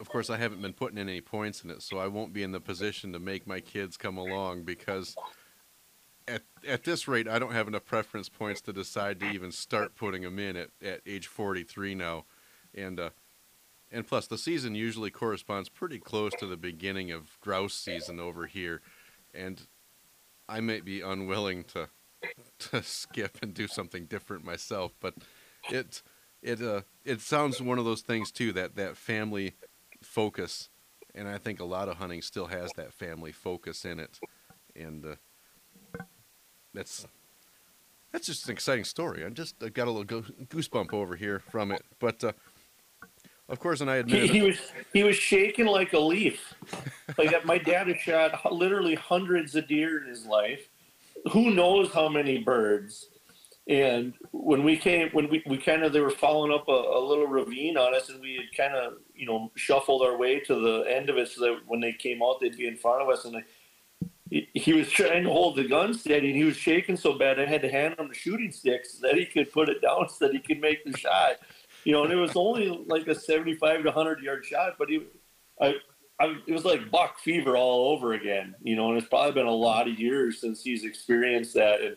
[0.00, 2.42] of course, I haven't been putting in any points in it, so I won't be
[2.42, 5.16] in the position to make my kids come along because
[6.26, 9.96] at at this rate, I don't have enough preference points to decide to even start
[9.96, 12.24] putting them in at, at age 43 now,
[12.74, 13.10] and uh,
[13.90, 18.46] and plus the season usually corresponds pretty close to the beginning of grouse season over
[18.46, 18.80] here,
[19.34, 19.66] and
[20.48, 21.88] I might be unwilling to
[22.58, 25.14] to skip and do something different myself, but
[25.70, 26.02] it
[26.42, 29.54] it uh it sounds one of those things too that that family
[30.02, 30.68] focus,
[31.14, 34.18] and I think a lot of hunting still has that family focus in it,
[34.76, 36.02] and uh,
[36.74, 37.06] that's
[38.12, 39.24] that's just an exciting story.
[39.24, 42.32] I just I got a little goosebump over here from it, but uh,
[43.48, 44.58] of course, and I admit he, he was
[44.92, 46.54] he was shaking like a leaf.
[47.16, 50.68] like my dad has shot literally hundreds of deer in his life.
[51.32, 53.08] Who knows how many birds?
[53.68, 57.00] And when we came, when we, we kind of, they were following up a, a,
[57.06, 60.54] little ravine on us and we had kind of, you know, shuffled our way to
[60.54, 63.10] the end of it so that when they came out, they'd be in front of
[63.10, 63.26] us.
[63.26, 63.44] And
[64.30, 67.38] he, he was trying to hold the gun steady and he was shaking so bad
[67.38, 70.08] I had to hand him the shooting sticks so that he could put it down
[70.08, 71.36] so that he could make the shot.
[71.88, 75.06] You know, and it was only like a 75 to 100 yard shot, but he,
[75.58, 75.76] I,
[76.20, 79.46] I, it was like buck fever all over again, you know, and it's probably been
[79.46, 81.80] a lot of years since he's experienced that.
[81.80, 81.96] And,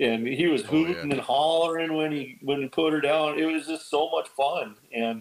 [0.00, 1.12] and he was hooting oh, yeah.
[1.12, 3.38] and hollering when he, when he put her down.
[3.38, 4.76] It was just so much fun.
[4.94, 5.20] And,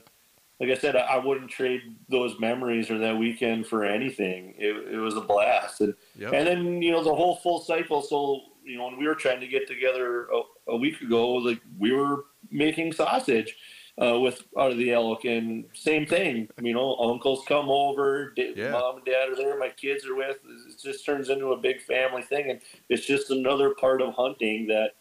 [0.61, 4.55] like I said, I, I, wouldn't trade those memories or that weekend for anything.
[4.57, 6.33] It, it was a blast, and yep.
[6.33, 8.01] and then you know the whole full cycle.
[8.01, 11.61] So you know when we were trying to get together a, a week ago, like
[11.77, 13.55] we were making sausage
[14.01, 16.47] uh, with out of the elk, and same thing.
[16.61, 18.71] You know, uncles come over, yeah.
[18.71, 20.37] mom and dad are there, my kids are with.
[20.45, 24.67] It just turns into a big family thing, and it's just another part of hunting
[24.67, 24.91] that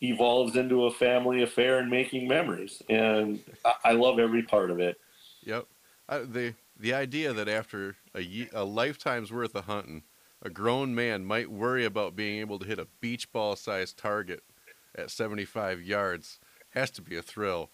[0.00, 2.82] evolves into a family affair and making memories.
[2.88, 4.96] And I, I love every part of it.
[5.42, 5.66] Yep.
[6.08, 10.04] I, the the idea that after a, a lifetime's worth of hunting,
[10.42, 14.42] a grown man might worry about being able to hit a beach ball sized target
[14.94, 16.38] at 75 yards
[16.70, 17.70] has to be a thrill.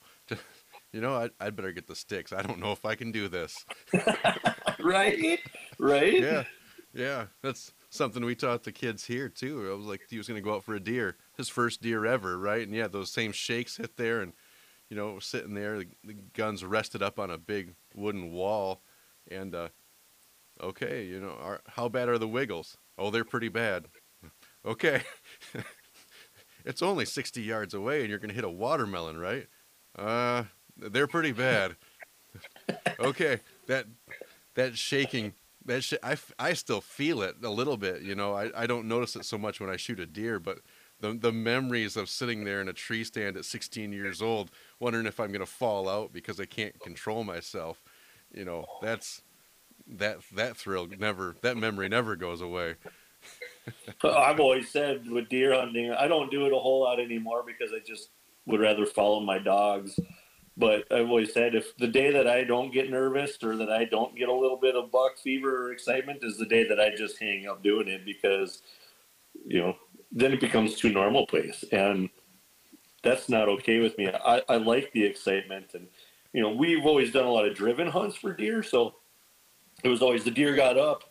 [0.95, 2.32] You know, I'd, I'd better get the sticks.
[2.32, 3.66] I don't know if I can do this.
[4.80, 5.40] right?
[5.78, 6.20] Right?
[6.20, 6.45] Yeah.
[6.95, 7.26] Yeah.
[7.42, 9.68] That's something we taught the kids here, too.
[9.70, 12.07] I was like, he was going to go out for a deer his first deer
[12.07, 12.66] ever, right?
[12.66, 14.32] And yeah, those same shakes hit there, and
[14.88, 18.82] you know, sitting there, the, the guns rested up on a big wooden wall,
[19.28, 19.68] and uh,
[20.62, 22.76] okay, you know, are, how bad are the wiggles?
[22.97, 23.86] Oh, they're pretty bad.
[24.66, 25.03] okay,
[26.64, 29.49] it's only sixty yards away, and you're gonna hit a watermelon, right?
[29.99, 30.45] Uh,
[30.77, 31.77] they're pretty bad.
[33.01, 33.87] okay, that
[34.55, 35.35] that shaking
[35.66, 38.87] that sh- I, I still feel it a little bit you know I, I don't
[38.87, 40.59] notice it so much when i shoot a deer but
[41.01, 44.51] the the memories of sitting there in a tree stand at 16 years old,
[44.81, 47.83] wondering if I'm going to fall out because I can't control myself.
[48.33, 49.22] You know, that's
[49.87, 52.77] that that thrill never that memory never goes away.
[54.05, 57.72] I've always said with deer hunting, I don't do it a whole lot anymore because
[57.72, 58.11] I just
[58.47, 59.99] would rather follow my dogs.
[60.57, 63.84] But I've always said if the day that I don't get nervous or that I
[63.84, 66.94] don't get a little bit of buck fever or excitement is the day that I
[66.94, 68.62] just hang up doing it because
[69.44, 69.76] you know
[70.12, 71.64] then it becomes too normal place.
[71.72, 72.09] And
[73.02, 74.09] that's not okay with me.
[74.09, 75.88] I, I like the excitement and
[76.32, 78.62] you know we've always done a lot of driven hunts for deer.
[78.62, 78.94] So
[79.82, 81.02] it was always the deer got up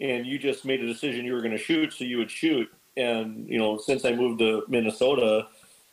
[0.00, 2.68] and you just made a decision you were going to shoot so you would shoot.
[2.96, 5.46] And you know since i moved to minnesota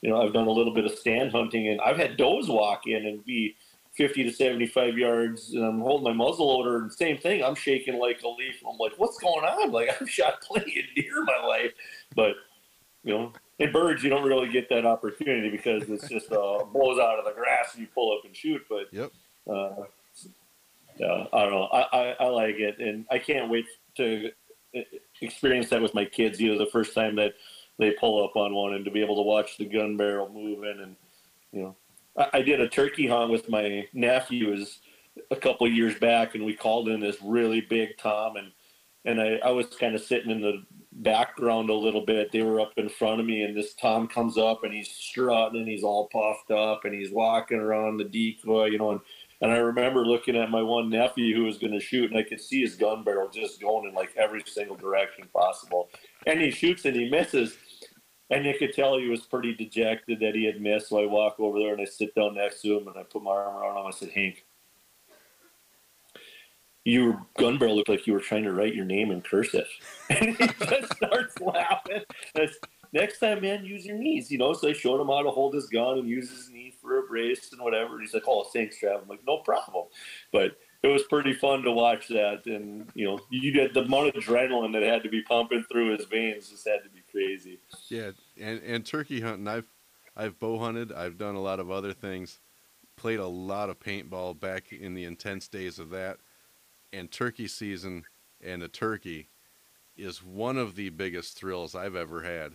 [0.05, 2.85] you know i've done a little bit of stand hunting and i've had does walk
[2.85, 3.55] in and be
[3.95, 7.41] 50 to 75 yards and I'm holding my muzzle loader and same thing.
[7.41, 8.61] I'm shaking like a leaf.
[8.69, 9.71] I'm like, what's going on?
[9.71, 11.71] Like I've shot plenty of deer in my life,
[12.13, 12.35] but
[13.05, 16.99] you know, in birds, you don't really get that opportunity because it's just uh, blows
[16.99, 18.61] out of the grass and you pull up and shoot.
[18.67, 19.11] But yep.
[19.47, 19.83] Uh,
[20.97, 21.69] yeah, I don't know.
[21.71, 23.65] I, I, I like it, and I can't wait
[23.97, 24.31] to
[25.21, 26.39] experience that with my kids.
[26.39, 27.33] You know, the first time that
[27.77, 30.79] they pull up on one and to be able to watch the gun barrel moving,
[30.81, 30.95] and
[31.51, 31.75] you know,
[32.17, 34.79] I, I did a turkey hunt with my nephews
[35.31, 38.51] a couple years back, and we called in this really big tom, and
[39.05, 42.31] and I, I was kind of sitting in the background a little bit.
[42.31, 45.59] They were up in front of me, and this Tom comes up and he's strutting
[45.59, 48.91] and he's all puffed up and he's walking around the decoy, you know.
[48.91, 48.99] And,
[49.41, 52.23] and I remember looking at my one nephew who was going to shoot, and I
[52.23, 55.89] could see his gun barrel just going in like every single direction possible.
[56.25, 57.57] And he shoots and he misses.
[58.29, 60.89] And you could tell he was pretty dejected that he had missed.
[60.89, 63.21] So I walk over there and I sit down next to him and I put
[63.21, 63.85] my arm around him.
[63.85, 64.45] I said, Hank,
[66.85, 69.67] your gun barrel looked like you were trying to write your name in cursive.
[70.09, 72.01] and he just starts laughing.
[72.93, 74.31] Next time, man, use your knees.
[74.31, 76.73] You know, so I showed him how to hold his gun and use his knee
[76.81, 77.95] for a brace and whatever.
[77.95, 79.87] And he's like, "Oh, thanks, Trav." I'm like, "No problem."
[80.31, 84.15] But it was pretty fun to watch that, and you know, you get the amount
[84.15, 87.59] of adrenaline that had to be pumping through his veins just had to be crazy.
[87.87, 89.67] Yeah, and and turkey hunting, I've
[90.15, 90.91] I've bow hunted.
[90.91, 92.39] I've done a lot of other things.
[92.97, 96.17] Played a lot of paintball back in the intense days of that
[96.95, 98.05] and turkey season
[98.43, 99.27] and a turkey
[99.97, 102.53] is one of the biggest thrills I've ever had.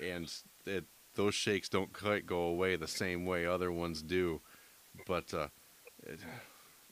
[0.00, 0.32] And
[0.64, 0.84] it,
[1.14, 4.40] those shakes don't quite go away the same way other ones do.
[5.06, 5.48] But, uh,
[6.04, 6.20] it,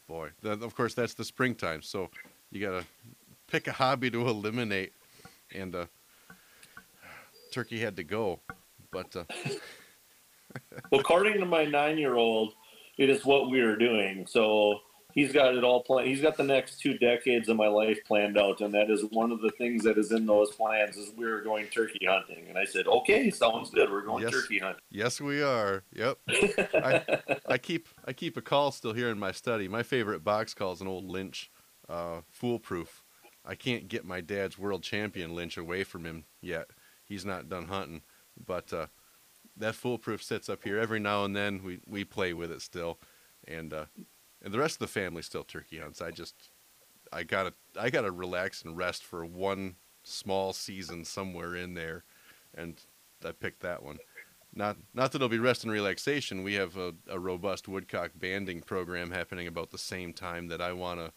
[0.06, 1.82] boy, of course, that's the springtime.
[1.82, 2.10] So
[2.50, 2.86] you got to
[3.46, 4.92] pick a hobby to eliminate.
[5.54, 5.86] And uh,
[7.54, 8.40] turkey had to go.
[8.90, 9.14] But.
[9.16, 9.24] Uh,
[10.92, 12.54] according to my nine year old,
[12.98, 14.26] it is what we are doing.
[14.26, 14.80] So
[15.14, 16.08] he's got it all planned.
[16.08, 19.32] He's got the next two decades of my life planned out, and that is one
[19.32, 20.96] of the things that is in those plans.
[20.96, 23.90] Is we are going turkey hunting, and I said, "Okay, sounds good.
[23.90, 24.32] We're going yes.
[24.32, 25.84] turkey hunting." Yes, we are.
[25.92, 26.18] Yep.
[26.28, 27.02] I,
[27.48, 29.68] I, keep I keep a call still here in my study.
[29.68, 31.50] My favorite box call is an old Lynch,
[31.88, 33.02] uh, foolproof.
[33.46, 36.68] I can't get my dad's world champion Lynch away from him yet.
[37.04, 38.02] He's not done hunting,
[38.46, 38.86] but uh,
[39.56, 41.62] that foolproof sits up here every now and then.
[41.62, 42.98] We we play with it still,
[43.46, 43.86] and uh,
[44.42, 46.00] and the rest of the family still turkey hunts.
[46.00, 46.34] I just
[47.12, 52.04] I gotta I gotta relax and rest for one small season somewhere in there,
[52.54, 52.80] and
[53.24, 53.98] I picked that one.
[54.54, 56.42] Not not that it'll be rest and relaxation.
[56.42, 60.72] We have a, a robust woodcock banding program happening about the same time that I
[60.72, 61.12] wanna.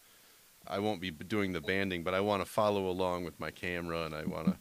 [0.66, 4.04] I won't be doing the banding, but I want to follow along with my camera,
[4.04, 4.58] and I want to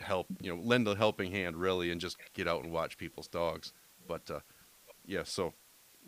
[0.00, 3.28] help, you know, lend a helping hand really, and just get out and watch people's
[3.28, 3.72] dogs.
[4.06, 4.40] But uh,
[5.04, 5.54] yeah, so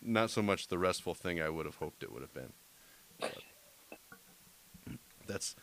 [0.00, 2.52] not so much the restful thing I would have hoped it would have been.
[3.20, 3.34] But
[5.26, 5.56] that's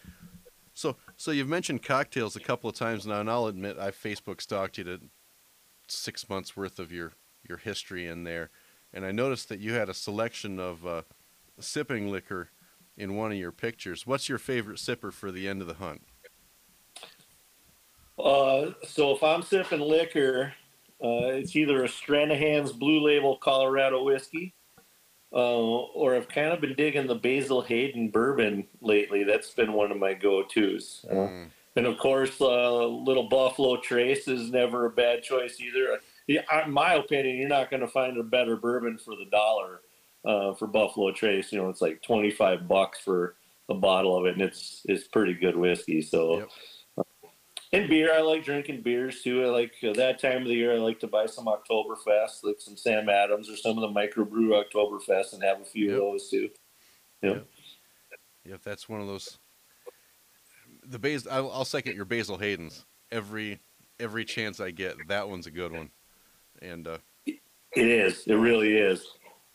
[0.73, 0.97] so.
[1.17, 4.77] So you've mentioned cocktails a couple of times now, and I'll admit I Facebook stalked
[4.77, 4.99] you to
[5.87, 7.13] six months worth of your
[7.47, 8.49] your history in there,
[8.93, 11.01] and I noticed that you had a selection of uh,
[11.59, 12.49] sipping liquor
[12.97, 14.07] in one of your pictures.
[14.07, 16.03] What's your favorite sipper for the end of the hunt?
[18.17, 20.53] Uh, so if I'm sipping liquor,
[21.03, 24.53] uh, it's either a Stranahan's Blue Label Colorado whiskey,
[25.33, 29.23] uh, or I've kind of been digging the Basil Hayden bourbon lately.
[29.23, 31.05] That's been one of my go-tos.
[31.11, 31.49] Mm.
[31.75, 35.99] And of course, uh, little Buffalo Trace is never a bad choice either.
[36.27, 39.81] In my opinion, you're not going to find a better bourbon for the dollar
[40.23, 41.51] uh, for Buffalo Trace.
[41.51, 43.35] You know, it's like 25 bucks for
[43.67, 46.01] a bottle of it, and it's it's pretty good whiskey.
[46.01, 46.39] So.
[46.39, 46.49] Yep
[47.75, 49.43] and beer, I like drinking beers too.
[49.43, 50.73] I like uh, that time of the year.
[50.73, 54.63] I like to buy some Oktoberfest, like some Sam Adams or some of the microbrew
[54.63, 55.95] Oktoberfest, and have a few yep.
[55.95, 56.49] of those too.
[57.21, 57.35] Yep.
[57.35, 57.47] yep.
[58.45, 59.39] Yep, that's one of those.
[60.87, 63.59] The basil, I'll, I'll second your Basil Hayden's every
[63.99, 64.95] every chance I get.
[65.07, 65.89] That one's a good one,
[66.61, 67.39] and uh, it
[67.75, 68.23] is.
[68.27, 69.05] It really is.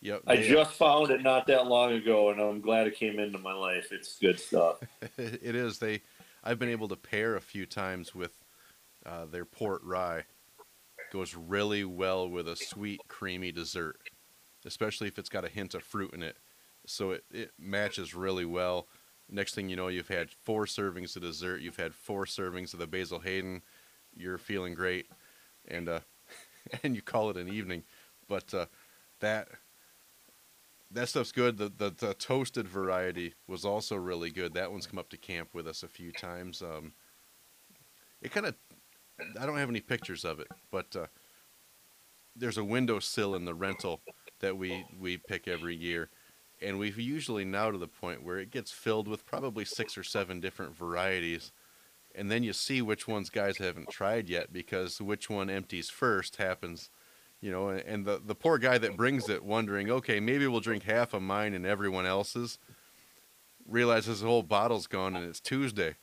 [0.01, 0.23] Yep.
[0.25, 3.53] I just found it not that long ago, and I'm glad it came into my
[3.53, 3.89] life.
[3.91, 4.77] It's good stuff.
[5.17, 5.77] it is.
[5.77, 6.01] They
[6.43, 8.37] I've been able to pair a few times with
[9.05, 10.23] uh, their port rye.
[11.11, 13.97] Goes really well with a sweet, creamy dessert,
[14.65, 16.37] especially if it's got a hint of fruit in it.
[16.85, 18.87] So it, it matches really well.
[19.29, 21.61] Next thing you know, you've had four servings of dessert.
[21.61, 23.61] You've had four servings of the Basil Hayden.
[24.15, 25.07] You're feeling great,
[25.67, 25.99] and uh,
[26.83, 27.83] and you call it an evening.
[28.27, 28.65] But uh,
[29.19, 29.49] that
[30.93, 31.57] that stuff's good.
[31.57, 34.53] The, the, the toasted variety was also really good.
[34.53, 36.61] That one's come up to camp with us a few times.
[36.61, 36.93] Um,
[38.21, 38.55] it kind of,
[39.39, 41.07] I don't have any pictures of it, but uh,
[42.35, 44.01] there's a windowsill in the rental
[44.39, 46.09] that we we pick every year,
[46.61, 50.03] and we've usually now to the point where it gets filled with probably six or
[50.03, 51.51] seven different varieties.
[52.13, 56.35] And then you see which ones guys haven't tried yet because which one empties first
[56.35, 56.89] happens
[57.41, 60.83] you know, and the the poor guy that brings it, wondering, okay, maybe we'll drink
[60.83, 62.59] half of mine and everyone else's,
[63.67, 65.95] realizes the whole bottle's gone and it's Tuesday,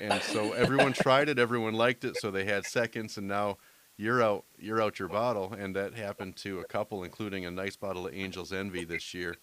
[0.00, 3.58] and so everyone tried it, everyone liked it, so they had seconds, and now
[3.98, 7.76] you're out you're out your bottle, and that happened to a couple, including a nice
[7.76, 9.36] bottle of Angel's Envy this year,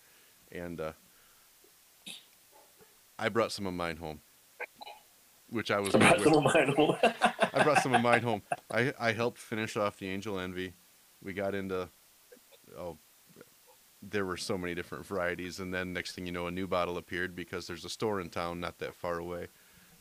[0.52, 0.92] and uh,
[3.20, 4.22] I brought some of mine home
[5.52, 5.96] which I was.
[5.96, 6.96] I brought some of mine home.
[7.54, 8.42] I brought some of mine home.
[8.72, 10.74] I, I helped finish off the Angel Envy
[11.24, 11.90] we got into
[12.78, 12.98] oh
[14.02, 16.98] there were so many different varieties and then next thing you know a new bottle
[16.98, 19.48] appeared because there's a store in town not that far away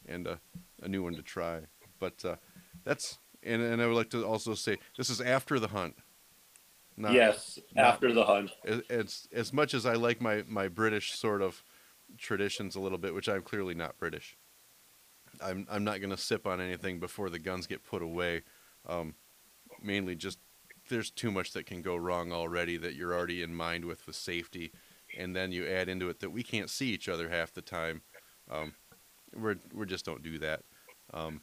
[0.07, 0.37] and uh,
[0.83, 1.61] a new one to try.
[1.99, 2.37] But uh,
[2.85, 5.97] that's and, and i would like to also say this is after the hunt
[6.97, 8.51] not, yes after the hunt.
[8.65, 11.63] it's as much as i like my my british sort of
[12.17, 14.37] traditions a little bit which i'm clearly not british
[15.41, 18.43] i'm, I'm not going to sip on anything before the guns get put away
[18.89, 19.15] um,
[19.83, 20.39] mainly just
[20.89, 24.17] there's too much that can go wrong already that you're already in mind with with
[24.17, 24.73] safety,
[25.17, 28.03] and then you add into it that we can't see each other half the time.
[28.51, 28.75] Um,
[29.35, 30.63] we're we just don't do that.
[31.13, 31.41] Um,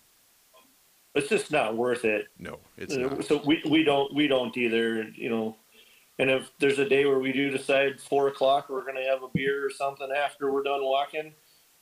[1.13, 2.27] it's just not worth it.
[2.37, 3.23] No, it's not.
[3.23, 5.03] So we we don't we don't either.
[5.15, 5.57] You know,
[6.19, 9.23] and if there's a day where we do decide four o'clock we're going to have
[9.23, 11.33] a beer or something after we're done walking,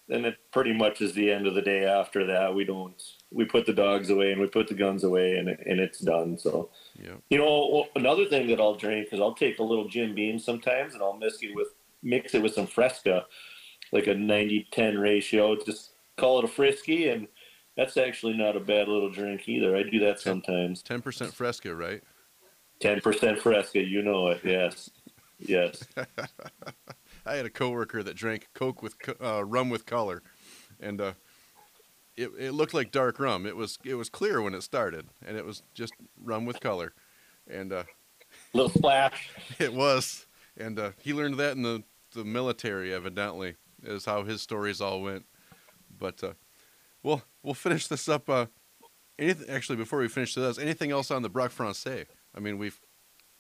[0.07, 1.86] then it pretty much is the end of the day.
[1.86, 3.01] After that, we don't
[3.34, 6.38] we put the dogs away and we put the guns away and and it's done.
[6.38, 6.69] So,
[7.01, 7.15] yeah.
[7.29, 10.93] you know, another thing that I'll drink is I'll take a little Jim Beam sometimes
[10.93, 11.69] and I'll mix it with
[12.03, 13.25] mix it with some Fresca,
[13.91, 15.55] like a 90-10 ratio.
[15.55, 17.27] Just call it a frisky, and
[17.75, 19.75] that's actually not a bad little drink either.
[19.75, 20.84] I do that sometimes.
[20.84, 22.01] Ten percent Fresca, right?
[22.79, 24.41] Ten percent Fresca, you know it.
[24.43, 24.89] Yes,
[25.39, 25.84] yes.
[27.25, 30.21] I had a coworker that drank Coke with uh, rum with color,
[30.79, 31.13] and uh,
[32.16, 33.45] it, it looked like dark rum.
[33.45, 36.93] It was it was clear when it started, and it was just rum with color,
[37.49, 37.84] and uh,
[38.53, 39.30] little splash.
[39.59, 40.26] It was,
[40.57, 41.84] and uh, he learned that in the
[42.14, 42.93] the military.
[42.93, 45.26] Evidently, is how his stories all went.
[45.97, 46.34] But uh,
[47.01, 48.30] we'll we'll finish this up.
[48.30, 48.47] Uh,
[49.20, 52.05] anything actually before we finish this, anything else on the Braque Français
[52.36, 52.80] I mean, we've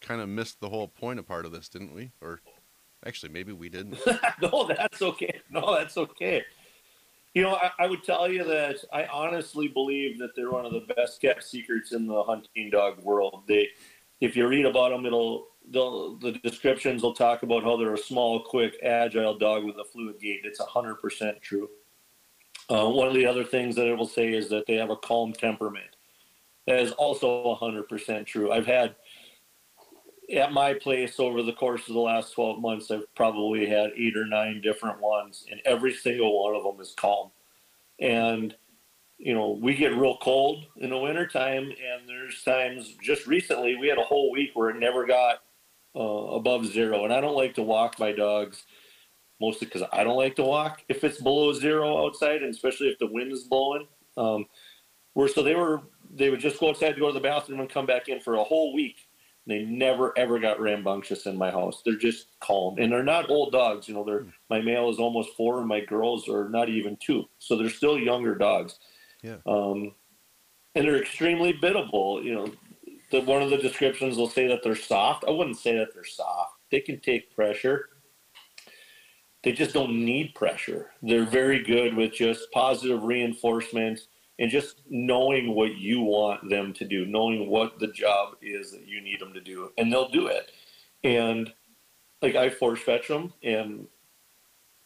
[0.01, 2.11] kind of missed the whole point of part of this, didn't we?
[2.21, 2.41] Or
[3.05, 3.97] actually, maybe we didn't.
[4.41, 5.41] no, that's okay.
[5.49, 6.43] No, that's okay.
[7.33, 10.71] You know, I, I, would tell you that I honestly believe that they're one of
[10.71, 13.43] the best kept secrets in the hunting dog world.
[13.47, 13.69] They,
[14.21, 18.41] if you read about them, it'll the descriptions will talk about how they're a small,
[18.41, 20.41] quick, agile dog with a fluid gait.
[20.43, 21.69] It's hundred percent true.
[22.69, 24.95] Uh, one of the other things that it will say is that they have a
[24.95, 25.95] calm temperament.
[26.65, 28.51] That is also 100% true.
[28.51, 28.95] I've had
[30.33, 34.17] at my place over the course of the last 12 months, I've probably had eight
[34.17, 37.31] or nine different ones, and every single one of them is calm.
[37.99, 38.55] And,
[39.17, 43.87] you know, we get real cold in the wintertime, and there's times just recently we
[43.87, 45.43] had a whole week where it never got
[45.95, 47.03] uh, above zero.
[47.03, 48.63] And I don't like to walk my dogs
[49.39, 52.99] mostly because I don't like to walk if it's below zero outside, and especially if
[52.99, 53.87] the wind is blowing.
[54.15, 54.45] Um,
[55.13, 55.81] where so they were,
[56.13, 58.35] they would just go outside to go to the bathroom and come back in for
[58.35, 59.02] a whole week.
[59.45, 61.81] They never ever got rambunctious in my house.
[61.83, 63.87] They're just calm, and they're not old dogs.
[63.87, 67.25] You know, they're my male is almost four, and my girls are not even two,
[67.39, 68.79] so they're still younger dogs.
[69.21, 69.37] Yeah.
[69.45, 69.93] Um,
[70.75, 72.23] and they're extremely biddable.
[72.23, 72.47] You know,
[73.11, 75.25] the, one of the descriptions will say that they're soft.
[75.27, 76.55] I wouldn't say that they're soft.
[76.71, 77.89] They can take pressure
[79.43, 80.91] they just don't need pressure.
[81.01, 83.99] They're very good with just positive reinforcement
[84.39, 88.87] and just knowing what you want them to do, knowing what the job is that
[88.87, 90.51] you need them to do, and they'll do it.
[91.03, 91.53] And
[92.21, 93.87] like I force fetch them, and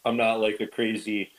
[0.05, 1.31] I'm not like a crazy,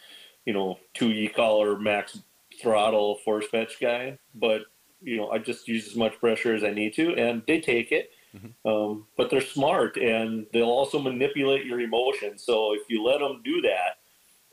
[0.47, 2.19] you know, two e collar max
[2.63, 4.63] throttle force fetch guy, but
[5.01, 7.93] you know I just use as much pressure as I need to, and they take
[7.93, 8.11] it.
[8.37, 8.69] Mm-hmm.
[8.69, 12.45] Um, but they're smart and they'll also manipulate your emotions.
[12.45, 13.99] So if you let them do that,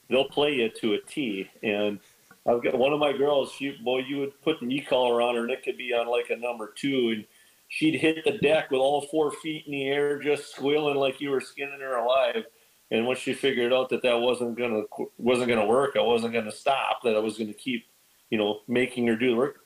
[0.09, 1.49] they'll play you to a T.
[1.61, 1.99] And
[2.45, 3.51] I've got one of my girls.
[3.51, 6.29] She, boy, you would put the e-collar on her, and it could be on like
[6.29, 7.25] a number two, and
[7.69, 11.31] she'd hit the deck with all four feet in the air, just squealing like you
[11.31, 12.45] were skinning her alive.
[12.91, 14.83] And once she figured out that that wasn't gonna
[15.17, 17.01] wasn't gonna work, I wasn't gonna stop.
[17.03, 17.85] That I was gonna keep,
[18.29, 19.65] you know, making her do the work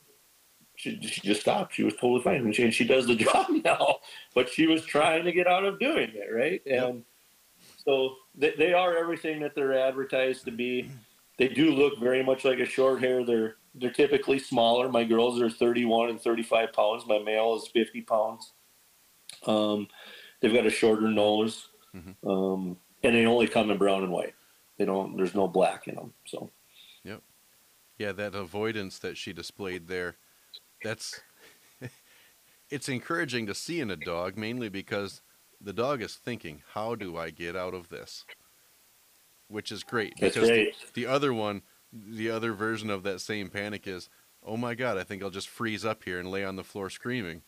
[0.79, 1.75] she, she just stopped.
[1.75, 3.97] She was totally fine, and she, and she does the job now.
[4.33, 6.61] But she was trying to get out of doing it, right?
[6.65, 7.03] And
[7.85, 10.89] so they, they are everything that they're advertised to be.
[11.39, 13.25] They do look very much like a short hair.
[13.25, 14.89] They're they're typically smaller.
[14.89, 17.05] My girls are 31 and 35 pounds.
[17.07, 18.53] My male is 50 pounds.
[19.47, 19.87] Um,
[20.41, 22.29] they've got a shorter nose, mm-hmm.
[22.29, 24.35] um, and they only come in brown and white.
[24.77, 25.15] They don't.
[25.15, 26.13] There's no black in them.
[26.25, 26.51] So.
[27.03, 27.21] Yep.
[27.97, 30.17] Yeah, that avoidance that she displayed there
[30.83, 31.21] that's
[32.69, 35.21] it's encouraging to see in a dog mainly because
[35.61, 38.25] the dog is thinking, "How do I get out of this?"
[39.49, 40.49] Which is great That's because.
[40.49, 44.09] The, the other one, the other version of that same panic is,
[44.43, 46.89] "Oh my god, I think I'll just freeze up here and lay on the floor
[46.89, 47.41] screaming,"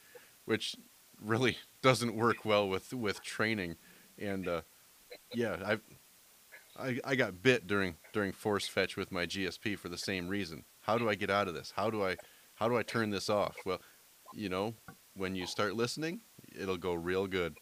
[0.46, 0.76] which
[1.24, 3.76] really doesn't work well with with training.
[4.18, 4.62] And uh,
[5.34, 5.80] yeah, I
[6.88, 10.66] I I got bit during during force fetch with my GSP for the same reason.
[10.82, 11.74] How do I get out of this?
[11.76, 12.18] How do I
[12.56, 13.56] how do I turn this off?
[13.66, 13.82] Well,
[14.34, 14.74] you know,
[15.16, 16.22] when you start listening,
[16.60, 17.58] it'll go real good.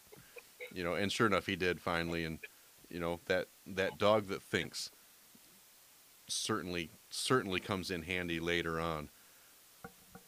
[0.74, 2.40] You know, and sure enough, he did finally, and
[2.90, 4.92] you know that that dog that thinks
[6.28, 9.10] certainly certainly comes in handy later on.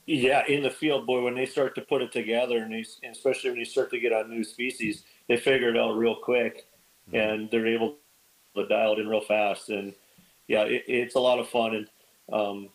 [0.08, 3.16] Yeah, in the field, boy, when they start to put it together, and, they, and
[3.16, 6.66] especially when you start to get on new species, they figure it out real quick,
[7.08, 7.16] mm-hmm.
[7.16, 7.98] and they're able
[8.56, 9.70] to dial it in real fast.
[9.70, 9.94] And
[10.48, 11.76] yeah, it, it's a lot of fun.
[11.76, 11.88] And
[12.34, 12.70] um,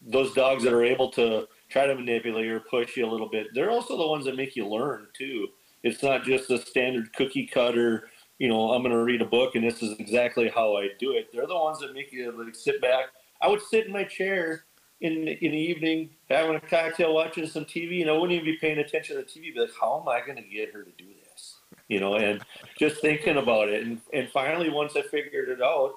[0.00, 3.48] those dogs that are able to try to manipulate or push you a little bit,
[3.52, 5.48] they're also the ones that make you learn too.
[5.82, 8.08] It's not just a standard cookie cutter,
[8.38, 11.12] you know, I'm going to read a book and this is exactly how I do
[11.12, 11.28] it.
[11.32, 13.06] They're the ones that make you like sit back.
[13.40, 14.64] I would sit in my chair
[15.00, 18.56] in in the evening having a cocktail, watching some TV, and I wouldn't even be
[18.58, 19.54] paying attention to the TV.
[19.54, 21.56] Be like, how am I going to get her to do this?
[21.88, 22.42] You know, and
[22.78, 23.86] just thinking about it.
[23.86, 25.94] And and finally, once I figured it out,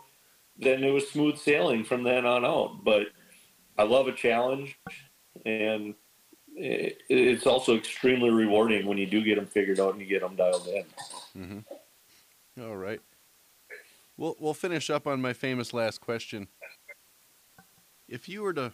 [0.57, 2.83] then it was smooth sailing from then on out.
[2.83, 3.07] But
[3.77, 4.77] I love a challenge,
[5.45, 5.95] and
[6.55, 10.35] it's also extremely rewarding when you do get them figured out and you get them
[10.35, 10.83] dialed in.
[11.37, 11.59] Mm-hmm.
[12.61, 12.99] All right.
[14.17, 16.47] We'll we'll finish up on my famous last question.
[18.07, 18.73] If you were to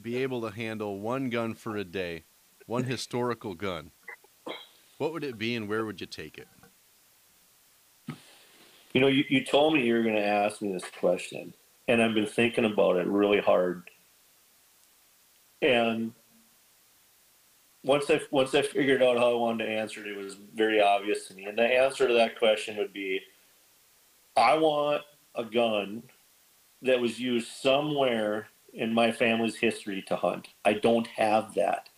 [0.00, 2.24] be able to handle one gun for a day,
[2.66, 3.90] one historical gun,
[4.98, 6.48] what would it be and where would you take it?
[8.92, 11.54] You know, you, you told me you were going to ask me this question,
[11.88, 13.88] and I've been thinking about it really hard
[15.62, 16.12] and
[17.84, 20.80] once I once I figured out how I wanted to answer it, it was very
[20.82, 21.44] obvious to me.
[21.46, 23.20] And the answer to that question would be,
[24.36, 25.02] I want
[25.36, 26.04] a gun
[26.82, 30.48] that was used somewhere in my family's history to hunt.
[30.64, 31.88] I don't have that.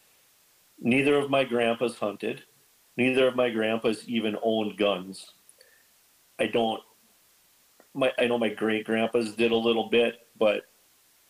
[0.81, 2.45] neither of my grandpas hunted.
[2.97, 5.33] Neither of my grandpas even owned guns.
[6.39, 6.83] I don't.
[7.95, 10.65] My I know my great grandpas did a little bit, but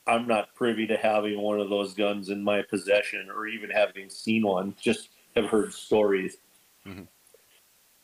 [0.07, 4.11] I'm not privy to having one of those guns in my possession or even having
[4.11, 4.75] seen one.
[4.81, 6.37] Just have heard stories.
[6.87, 7.05] Mm-hmm.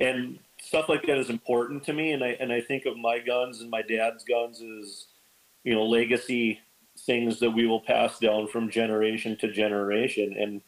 [0.00, 3.18] And stuff like that is important to me and I and I think of my
[3.18, 5.06] guns and my dad's guns as
[5.64, 6.60] you know legacy
[7.00, 10.60] things that we will pass down from generation to generation and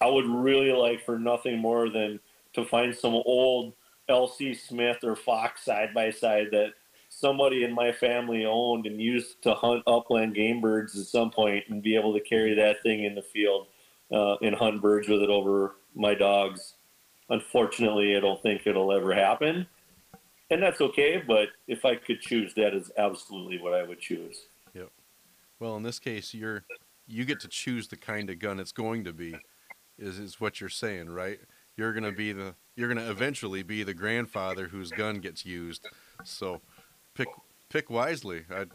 [0.00, 2.20] I would really like for nothing more than
[2.54, 3.74] to find some old
[4.08, 6.72] LC Smith or Fox side by side that
[7.20, 11.64] somebody in my family owned and used to hunt upland game birds at some point
[11.68, 13.66] and be able to carry that thing in the field
[14.10, 16.74] uh, and hunt birds with it over my dogs.
[17.28, 19.66] Unfortunately, I don't think it'll ever happen.
[20.50, 24.48] And that's okay, but if I could choose, that is absolutely what I would choose.
[24.74, 24.90] Yep.
[25.60, 26.64] Well, in this case, you're
[27.06, 29.34] you get to choose the kind of gun it's going to be.
[29.98, 31.38] Is is what you're saying, right?
[31.76, 35.86] You're gonna be the you're gonna eventually be the grandfather whose gun gets used.
[36.24, 36.60] So
[37.20, 37.28] pick
[37.68, 38.44] pick wisely.
[38.50, 38.66] I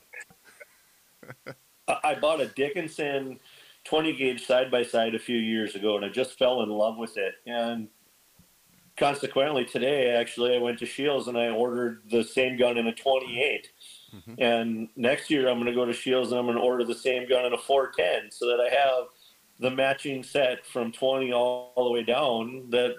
[2.04, 3.40] I bought a Dickinson
[3.86, 6.98] 20 gauge side by side a few years ago, and I just fell in love
[6.98, 7.36] with it.
[7.46, 7.88] And
[8.98, 12.94] consequently, today actually I went to Scheels and I ordered the same gun in a
[12.94, 13.72] 28.
[14.16, 14.34] Mm-hmm.
[14.42, 16.96] And next year I'm going to go to Scheels and I'm going to order the
[16.96, 19.08] same gun in a 410 so that I have
[19.60, 22.96] the matching set from 20 all, all the way down that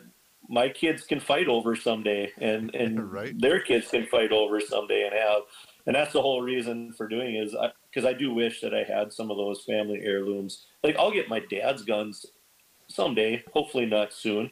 [0.49, 3.39] my kids can fight over someday and and right.
[3.41, 5.43] their kids can fight over someday and have
[5.87, 7.55] and that's the whole reason for doing is
[7.91, 10.67] because I, I, do wish that I had some of those family heirlooms.
[10.83, 12.27] Like I'll get my dad's guns
[12.89, 14.51] someday, hopefully not soon.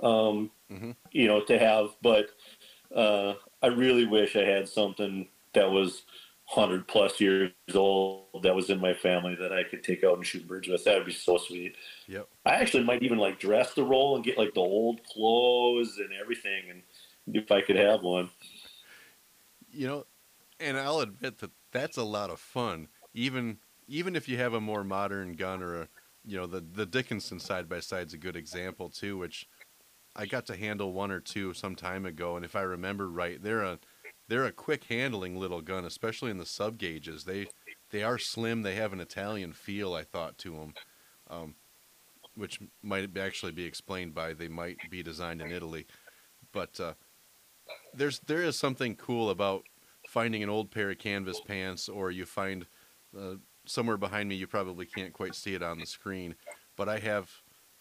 [0.00, 0.92] Um, mm-hmm.
[1.10, 2.28] You know, to have, but
[2.94, 6.02] uh, I really wish I had something that was
[6.48, 10.26] hundred plus years old that was in my family that I could take out and
[10.26, 10.82] shoot birds with.
[10.84, 11.76] That would be so sweet.
[12.06, 12.26] Yep.
[12.46, 16.08] I actually might even like dress the role and get like the old clothes and
[16.18, 16.82] everything, and
[17.36, 18.30] if I could have one.
[19.70, 20.06] You know,
[20.58, 22.88] and I'll admit that that's a lot of fun.
[23.12, 25.88] Even even if you have a more modern gun or a,
[26.24, 29.46] you know, the the Dickinson side by side is a good example too, which
[30.16, 33.40] I got to handle one or two some time ago, and if I remember right,
[33.42, 33.78] they're a
[34.28, 37.24] they're a quick handling little gun, especially in the sub gauges.
[37.24, 37.46] They
[37.90, 38.62] they are slim.
[38.62, 39.94] They have an Italian feel.
[39.94, 40.74] I thought to them,
[41.28, 41.54] um,
[42.34, 45.86] which might actually be explained by they might be designed in Italy.
[46.52, 46.94] But uh,
[47.94, 49.64] there's there is something cool about
[50.08, 52.66] finding an old pair of canvas pants, or you find
[53.18, 54.34] uh, somewhere behind me.
[54.34, 56.34] You probably can't quite see it on the screen,
[56.76, 57.30] but I have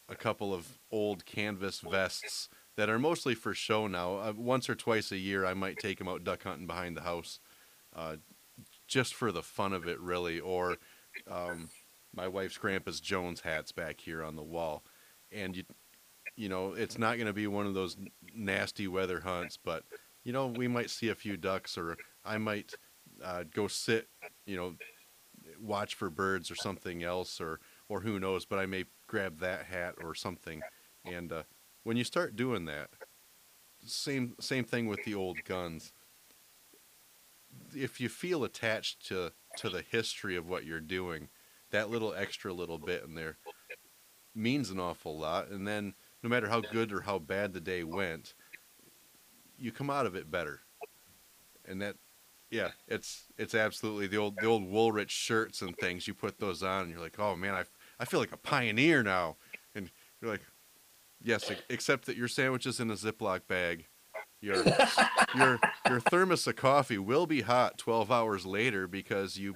[0.09, 4.17] a couple of old canvas vests that are mostly for show now.
[4.17, 7.01] Uh, once or twice a year, I might take them out duck hunting behind the
[7.01, 7.39] house,
[7.95, 8.17] uh,
[8.87, 10.39] just for the fun of it, really.
[10.39, 10.77] Or
[11.29, 11.69] um,
[12.15, 14.83] my wife's grandpa's Jones hats back here on the wall,
[15.31, 15.63] and you,
[16.35, 17.97] you know, it's not going to be one of those
[18.33, 19.83] nasty weather hunts, but
[20.23, 22.73] you know, we might see a few ducks, or I might
[23.23, 24.07] uh, go sit,
[24.45, 24.75] you know,
[25.59, 27.59] watch for birds or something else, or
[27.89, 28.45] or who knows.
[28.45, 30.61] But I may grab that hat or something,
[31.05, 31.43] and uh,
[31.87, 32.89] when you start doing that,
[33.85, 35.93] same same thing with the old guns.
[37.73, 41.29] If you feel attached to to the history of what you're doing,
[41.71, 43.37] that little extra little bit in there
[44.35, 45.47] means an awful lot.
[45.47, 48.33] And then, no matter how good or how bad the day went,
[49.57, 50.63] you come out of it better.
[51.65, 51.95] And that,
[52.51, 56.05] yeah, it's it's absolutely the old the old Woolrich shirts and things.
[56.05, 57.63] You put those on, and you're like, oh man, I
[57.97, 59.37] I feel like a pioneer now.
[59.73, 59.89] And
[60.19, 60.41] you're like,
[61.27, 63.87] Yes, except that your sandwich is in a Ziploc bag.
[64.39, 64.63] Your
[65.35, 65.59] your
[65.89, 69.55] your thermos of coffee will be hot 12 hours later because you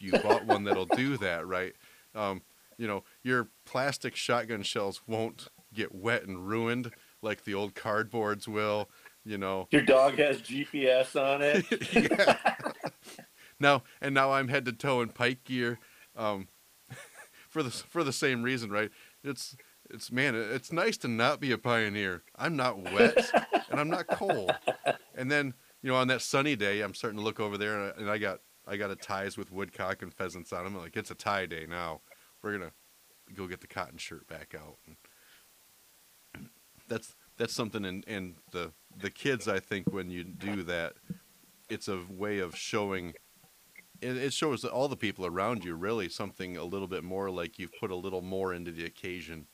[0.00, 1.74] you bought one that'll do that, right?
[2.12, 2.42] Um,
[2.76, 6.90] you know, your plastic shotgun shells won't get wet and ruined
[7.22, 8.90] like the old cardboards will,
[9.24, 9.68] you know.
[9.70, 12.82] Your dog has GPS on it.
[13.60, 15.78] now and now I'm head to toe in pike gear
[16.16, 16.48] um,
[17.48, 18.90] for the for the same reason, right?
[19.22, 19.56] It's
[19.92, 22.22] it's man, it's nice to not be a pioneer.
[22.36, 23.30] I'm not wet
[23.70, 24.52] and I'm not cold.
[25.14, 28.08] And then you know, on that sunny day, I'm starting to look over there, and
[28.08, 30.76] I got I got a ties with woodcock and pheasants on them.
[30.76, 32.00] I'm like, it's a tie day now.
[32.42, 32.72] We're gonna
[33.34, 34.78] go get the cotton shirt back out.
[34.86, 36.48] And
[36.88, 37.84] that's that's something.
[37.84, 40.94] And and the the kids, I think, when you do that,
[41.68, 43.14] it's a way of showing.
[44.00, 47.78] It shows all the people around you really something a little bit more like you've
[47.78, 49.46] put a little more into the occasion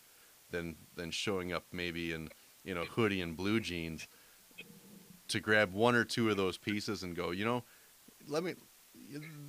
[0.51, 2.29] than than showing up maybe in
[2.65, 4.09] you know hoodie and blue jeans
[5.29, 7.62] to grab one or two of those pieces and go, you know,
[8.27, 8.55] let me.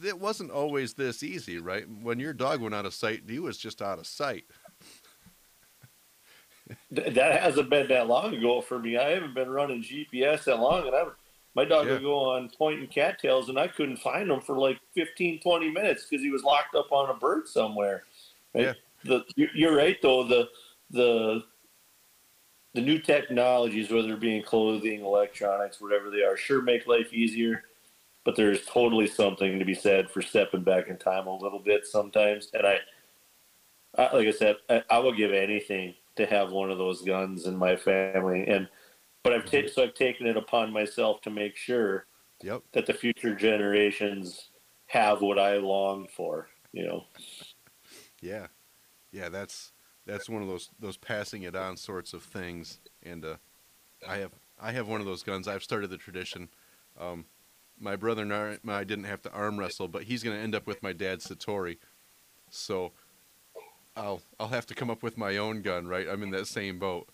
[0.03, 1.85] It wasn't always this easy, right?
[2.01, 4.45] When your dog went out of sight, he was just out of sight.
[6.91, 8.97] that hasn't been that long ago for me.
[8.97, 11.03] I haven't been running GPS that long, and I
[11.55, 11.93] my dog Yeah.
[11.93, 15.71] would go on point and cattails, and I couldn't find him for like 15, 20
[15.71, 18.03] minutes because he was locked up on a bird somewhere.
[18.53, 18.65] Right?
[18.65, 18.73] Yeah.
[19.03, 20.23] The you- you're right though.
[20.27, 20.47] The
[20.89, 21.43] the
[22.75, 27.11] the new technologies, whether it be in clothing, electronics, whatever they are, sure make life
[27.11, 27.63] easier.
[28.23, 31.87] But there's totally something to be said for stepping back in time a little bit
[31.87, 32.51] sometimes.
[32.53, 32.77] And I,
[33.97, 37.45] I like I said, I, I will give anything to have one of those guns
[37.47, 38.45] in my family.
[38.47, 38.67] And
[39.23, 39.73] but I've taken mm-hmm.
[39.73, 42.05] so I've taken it upon myself to make sure
[42.41, 42.61] Yep.
[42.71, 44.49] that the future generations
[44.85, 46.47] have what I long for.
[46.71, 47.03] You know.
[48.21, 48.47] Yeah,
[49.11, 49.29] yeah.
[49.29, 49.71] That's
[50.09, 52.79] that's one of those those passing it on sorts of things.
[53.03, 53.35] And uh,
[54.07, 55.47] I have I have one of those guns.
[55.47, 56.49] I've started the tradition.
[56.99, 57.25] Um,
[57.79, 60.67] my brother and I, didn't have to arm wrestle, but he's going to end up
[60.67, 61.77] with my dad's Citori.
[62.49, 62.91] So
[63.95, 66.07] I'll I'll have to come up with my own gun, right?
[66.09, 67.07] I'm in that same boat.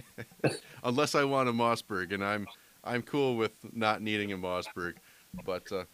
[0.84, 2.46] Unless I want a Mossberg, and I'm
[2.84, 4.94] I'm cool with not needing a Mossberg,
[5.44, 5.84] but uh,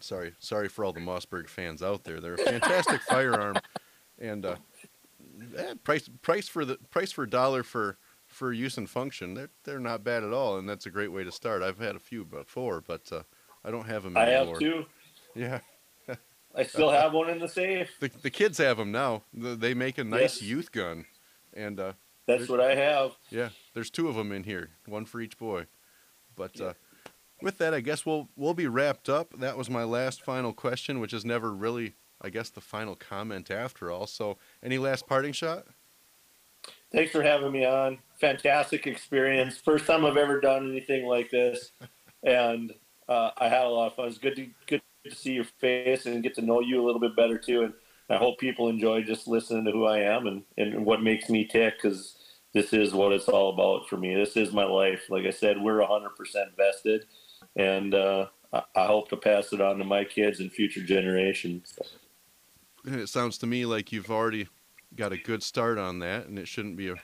[0.00, 2.20] sorry sorry for all the Mossberg fans out there.
[2.20, 3.56] They're a fantastic firearm,
[4.18, 4.56] and uh,
[5.56, 9.34] eh, price price for the price for dollar for for use and function.
[9.34, 11.62] They're they're not bad at all, and that's a great way to start.
[11.62, 13.22] I've had a few before, but uh,
[13.64, 14.44] I don't have them Anymore.
[14.44, 14.86] I have two.
[15.34, 15.60] Yeah,
[16.54, 17.90] I still have one in the safe.
[18.00, 19.22] the the kids have them now.
[19.32, 20.42] They make a nice Yes.
[20.42, 21.06] youth gun,
[21.52, 21.92] and uh,
[22.26, 23.12] That's what I have.
[23.30, 25.66] yeah, there's two of them in here, one for each boy.
[26.36, 26.74] But uh,
[27.40, 29.38] with that, I guess we'll we'll be wrapped up.
[29.38, 31.94] That was my last final question, which is never really,
[32.24, 34.06] I guess, the final comment after all.
[34.06, 35.66] So, any last parting shot?
[36.90, 37.98] Thanks for having me on.
[38.20, 39.58] Fantastic experience.
[39.58, 41.72] First time I've ever done anything like this,
[42.22, 42.72] and
[43.08, 44.08] uh, I had a lot of fun.
[44.08, 47.00] It's good to good to see your face and get to know you a little
[47.00, 47.64] bit better too.
[47.64, 47.74] And
[48.08, 51.44] I hope people enjoy just listening to who I am and, and what makes me
[51.44, 52.16] tick because
[52.54, 54.14] this is what it's all about for me.
[54.14, 55.02] This is my life.
[55.10, 56.08] Like I said, we're 100%
[56.56, 57.04] vested,
[57.56, 61.78] and uh, I, I hope to pass it on to my kids and future generations.
[62.86, 64.46] It sounds to me like you've already
[64.94, 66.96] got a good start on that, and it shouldn't be a,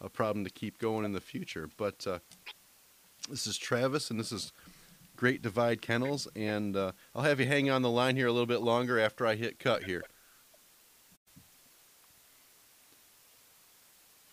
[0.00, 1.68] a problem to keep going in the future.
[1.76, 2.18] But uh,
[3.28, 4.52] this is Travis, and this is
[5.16, 8.46] Great Divide Kennels, and uh, I'll have you hang on the line here a little
[8.46, 10.04] bit longer after I hit cut here.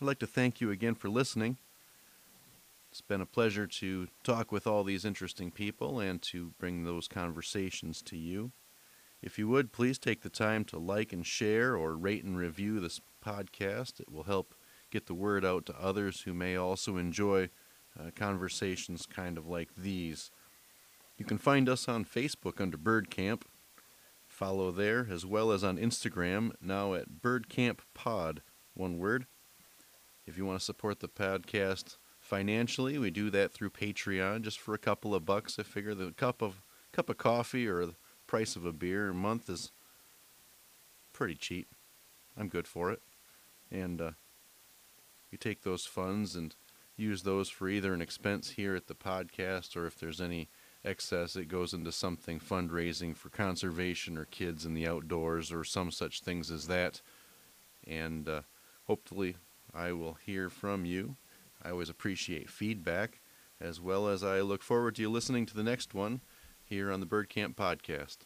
[0.02, 1.58] I'd like to thank you again for listening.
[2.92, 7.10] It's been a pleasure to talk with all these interesting people and to bring those
[7.10, 8.52] conversations to you.
[9.26, 12.80] If you would, please take the time to like and share or rate and review
[12.80, 14.00] this podcast.
[14.00, 14.54] It will help
[14.92, 17.50] get the word out to others who may also enjoy
[18.00, 20.30] uh, conversations kind of like these.
[21.18, 23.46] You can find us on Facebook under Bird Camp.
[24.28, 28.44] Follow there as well as on Instagram, now at Bird Camp Pod,
[28.76, 29.26] one word.
[30.28, 34.76] If you want to support the podcast financially, we do that through Patreon just for
[34.76, 35.58] a couple of bucks.
[35.58, 36.62] I figure the cup of
[36.92, 37.88] cup of coffee or
[38.36, 39.72] price of a beer a month is
[41.14, 41.70] pretty cheap.
[42.38, 43.02] I'm good for it.
[43.72, 44.12] And uh,
[45.32, 46.54] you take those funds and
[46.98, 50.50] use those for either an expense here at the podcast or if there's any
[50.84, 55.90] excess, it goes into something fundraising for conservation or kids in the outdoors or some
[55.90, 57.00] such things as that.
[57.88, 58.42] And uh,
[58.84, 59.38] hopefully,
[59.74, 61.16] I will hear from you.
[61.64, 63.22] I always appreciate feedback,
[63.62, 66.20] as well as I look forward to you listening to the next one
[66.66, 68.18] here on the Bird Camp Podcast.